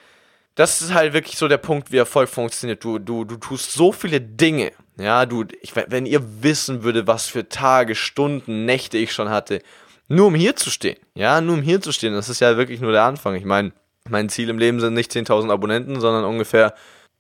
das 0.56 0.82
ist 0.82 0.94
halt 0.94 1.14
wirklich 1.14 1.38
so 1.38 1.48
der 1.48 1.58
Punkt, 1.58 1.92
wie 1.92 1.98
Erfolg 1.98 2.30
funktioniert. 2.30 2.84
Du, 2.84 3.00
du, 3.00 3.26
du 3.26 3.38
tust 3.38 3.72
so 3.72 3.92
viele 3.92 4.22
Dinge. 4.22 4.72
Ja, 5.00 5.26
du, 5.26 5.46
ich, 5.62 5.76
wenn 5.76 6.06
ihr 6.06 6.44
wissen 6.44 6.84
würde, 6.84 7.08
was 7.08 7.28
für 7.28 7.48
Tage, 7.50 7.96
Stunden, 7.96 8.66
Nächte 8.66 8.98
ich 8.98 9.14
schon 9.14 9.30
hatte, 9.30 9.62
nur 10.10 10.28
um 10.28 10.36
hier 10.36 10.56
zu 10.56 10.70
stehen. 10.70 10.98
Ja, 11.16 11.40
nur 11.40 11.56
um 11.56 11.62
hier 11.62 11.82
zu 11.82 11.92
stehen. 11.92 12.14
Das 12.14 12.30
ist 12.30 12.42
ja 12.42 12.58
wirklich 12.58 12.82
nur 12.82 12.92
der 12.92 13.04
Anfang. 13.04 13.36
Ich 13.36 13.46
meine, 13.46 13.72
mein 14.10 14.28
Ziel 14.30 14.50
im 14.50 14.58
Leben 14.58 14.80
sind 14.80 14.94
nicht 14.94 15.12
10.000 15.12 15.52
Abonnenten, 15.52 16.00
sondern 16.02 16.26
ungefähr 16.26 16.74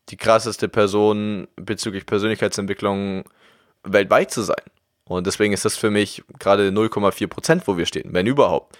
die 0.10 0.18
krasseste 0.18 0.68
Person 0.68 1.48
bezüglich 1.56 2.06
Persönlichkeitsentwicklung 2.06 3.24
weltweit 3.84 4.32
zu 4.32 4.42
sein. 4.42 4.63
Und 5.06 5.26
deswegen 5.26 5.54
ist 5.54 5.65
das 5.65 5.78
für 5.78 5.89
mich 5.89 6.24
gerade 6.38 6.70
0,4%, 6.70 7.62
wo 7.65 7.78
wir 7.78 7.86
stehen, 7.86 8.13
wenn 8.13 8.28
überhaupt. 8.28 8.78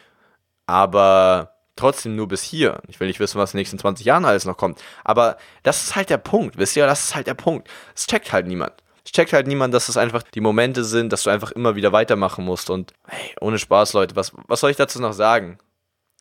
Aber 0.66 1.54
trotzdem 1.76 2.16
nur 2.16 2.28
bis 2.28 2.44
hier. 2.44 2.82
Ich 2.88 3.00
will 3.00 3.08
nicht 3.08 3.20
wissen, 3.20 3.40
was 3.40 3.54
in 3.54 3.58
den 3.58 3.62
nächsten 3.62 3.80
20 3.80 4.06
Jahren 4.06 4.26
alles 4.26 4.46
noch 4.46 4.58
kommt. 4.58 4.82
Aber 5.04 5.38
das 5.64 5.84
ist 5.84 5.96
halt 5.96 6.10
der 6.10 6.18
Punkt, 6.18 6.58
wisst 6.58 6.76
ihr? 6.76 6.86
Das 6.86 7.04
ist 7.06 7.16
halt 7.16 7.28
der 7.28 7.36
Punkt. 7.36 7.70
Es 7.96 8.06
checkt 8.06 8.32
halt 8.32 8.48
niemand. 8.48 8.74
Checkt 9.12 9.34
halt 9.34 9.48
niemand, 9.48 9.74
dass 9.74 9.90
es 9.90 9.98
einfach 9.98 10.24
die 10.24 10.42
Momente 10.42 10.84
sind, 10.84 11.12
dass 11.12 11.24
du 11.24 11.30
einfach 11.30 11.52
immer 11.52 11.76
wieder 11.76 11.92
weitermachen 11.92 12.46
musst. 12.46 12.70
Und 12.70 12.94
hey, 13.08 13.34
ohne 13.42 13.60
Spaß, 13.60 13.94
Leute, 13.94 14.16
was, 14.16 14.32
was 14.48 14.60
soll 14.60 14.72
ich 14.72 14.78
dazu 14.78 15.02
noch 15.02 15.14
sagen? 15.14 15.58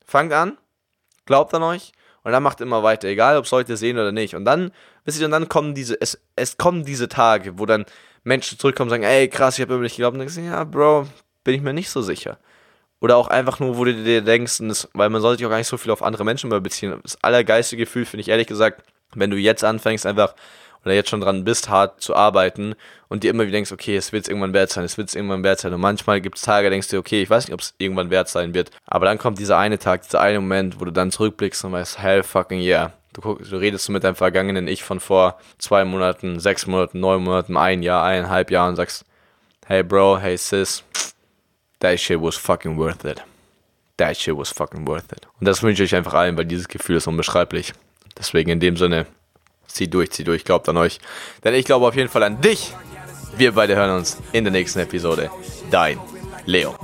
Fangt 0.05 0.33
an, 0.33 0.57
glaubt 1.27 1.53
an 1.55 1.62
euch 1.62 1.92
und 2.22 2.33
dann 2.33 2.42
macht 2.42 2.61
immer 2.61 2.83
weiter, 2.83 3.09
egal 3.09 3.37
ob 3.37 3.44
es 3.44 3.51
Leute 3.51 3.77
sehen 3.77 3.98
oder 3.98 4.12
nicht. 4.12 4.35
Und 4.35 4.44
dann, 4.44 4.72
wisst 5.05 5.18
ihr, 5.20 5.27
und 5.27 5.33
dann 5.33 5.48
kommen 5.48 5.74
diese, 5.74 6.01
es, 6.01 6.20
es 6.37 6.57
kommen 6.57 6.85
diese 6.85 7.09
Tage, 7.09 7.59
wo 7.59 7.66
dann 7.66 7.85
Menschen 8.24 8.59
zurückkommen 8.59 8.88
und 8.88 8.90
sagen, 8.90 9.03
ey, 9.03 9.29
krass, 9.29 9.59
ich 9.59 9.62
habe 9.62 9.74
immer 9.74 9.83
nicht 9.83 9.96
geglaubt. 9.96 10.14
Und 10.14 10.20
dann 10.20 10.29
denkst 10.29 10.42
du, 10.42 10.51
ja, 10.51 10.64
Bro, 10.64 11.09
bin 11.44 11.55
ich 11.55 11.62
mir 11.62 11.72
nicht 11.72 11.90
so 11.90 12.03
sicher. 12.03 12.38
Oder 13.01 13.16
auch 13.16 13.29
einfach 13.29 13.61
nur, 13.61 13.77
wo 13.77 13.85
du 13.85 13.94
dir 13.94 14.22
denkst, 14.22 14.59
das, 14.61 14.88
weil 14.92 15.09
man 15.09 15.22
sollte 15.22 15.38
sich 15.38 15.46
auch 15.46 15.51
gar 15.51 15.59
nicht 15.59 15.68
so 15.68 15.77
viel 15.77 15.92
auf 15.92 16.03
andere 16.03 16.24
Menschen 16.24 16.51
mehr 16.51 16.61
beziehen. 16.61 16.98
Das 17.03 17.22
allergeilste 17.22 17.77
Gefühl 17.77 18.05
finde 18.05 18.22
ich 18.22 18.29
ehrlich 18.29 18.48
gesagt, 18.48 18.83
wenn 19.14 19.31
du 19.31 19.37
jetzt 19.37 19.64
anfängst, 19.64 20.05
einfach 20.05 20.35
oder 20.85 20.95
jetzt 20.95 21.11
schon 21.11 21.21
dran 21.21 21.45
bist, 21.45 21.69
hart 21.69 22.01
zu 22.01 22.14
arbeiten 22.14 22.75
und 23.09 23.25
dir 23.25 23.31
immer 23.31 23.45
wieder 23.45 23.53
denkst, 23.53 23.73
okay, 23.73 23.97
es 23.97 24.12
wird 24.12 24.25
es 24.25 24.29
irgendwann 24.29 24.53
wert 24.53 24.71
sein, 24.71 24.85
es 24.85 24.99
wird 24.99 25.09
es 25.09 25.14
irgendwann 25.14 25.43
wert 25.43 25.61
sein. 25.61 25.73
Und 25.73 25.81
manchmal 25.81 26.21
gibt 26.21 26.37
es 26.37 26.43
Tage, 26.43 26.71
denkst 26.71 26.88
du, 26.88 26.99
okay, 26.99 27.23
ich 27.23 27.31
weiß 27.31 27.47
nicht, 27.47 27.55
ob 27.55 27.61
es 27.61 27.75
irgendwann 27.79 28.11
wert 28.11 28.29
sein 28.29 28.55
wird. 28.55 28.71
Aber 28.87 29.07
dann 29.07 29.19
kommt 29.19 29.38
dieser 29.38 29.59
eine 29.59 29.79
Tag, 29.79 30.03
dieser 30.03 30.21
eine 30.21 30.41
Moment, 30.41 30.81
wo 30.81 30.85
du 30.85 30.91
dann 30.91 31.11
zurückblickst 31.11 31.64
und 31.64 31.73
weißt, 31.73 31.99
hell 31.99 32.23
fucking 32.23 32.61
yeah. 32.61 32.93
Du, 33.14 33.23
guckst, 33.23 33.51
du 33.51 33.57
redest 33.57 33.88
mit 33.88 34.05
deinem 34.05 34.14
vergangenen 34.14 34.69
Ich 34.69 34.85
von 34.85 35.01
vor 35.01 35.38
zwei 35.59 35.85
Monaten, 35.85 36.38
sechs 36.38 36.67
Monaten, 36.67 37.01
neun 37.01 37.25
Monaten, 37.25 37.57
ein 37.57 37.83
Jahr, 37.83 38.05
eineinhalb 38.05 38.51
Jahren 38.51 38.71
und 38.71 38.77
sagst, 38.77 39.05
hey 39.67 39.83
Bro, 39.83 40.19
hey 40.21 40.37
Sis, 40.37 40.85
that 41.81 41.99
shit 41.99 42.21
was 42.21 42.37
fucking 42.37 42.77
worth 42.77 43.05
it. 43.05 43.23
That 43.97 44.17
shit 44.17 44.37
was 44.37 44.51
fucking 44.51 44.87
worth 44.87 45.11
it. 45.11 45.27
Und 45.41 45.49
das 45.49 45.62
wünsche 45.62 45.83
ich 45.83 45.95
einfach 45.95 46.14
allen, 46.14 46.37
weil 46.37 46.45
dieses 46.45 46.69
Gefühl 46.69 46.97
ist 46.97 47.07
unbeschreiblich. 47.07 47.73
Deswegen 48.17 48.51
in 48.51 48.61
dem 48.61 48.77
Sinne, 48.77 49.07
zieh 49.69 49.89
durch, 49.89 50.11
zieh 50.11 50.25
durch, 50.25 50.45
glaubt 50.45 50.69
an 50.69 50.77
euch. 50.77 50.99
Denn 51.45 51.55
ich 51.55 51.65
glaube 51.65 51.87
auf 51.87 51.95
jeden 51.95 52.09
Fall 52.09 52.23
an 52.23 52.41
dich. 52.41 52.73
Wir 53.37 53.53
beide 53.53 53.77
hören 53.77 53.97
uns 53.97 54.19
in 54.33 54.45
der 54.45 54.53
nächsten 54.53 54.81
Episode. 54.81 55.31
Dein 55.71 55.99
Leo. 56.47 56.75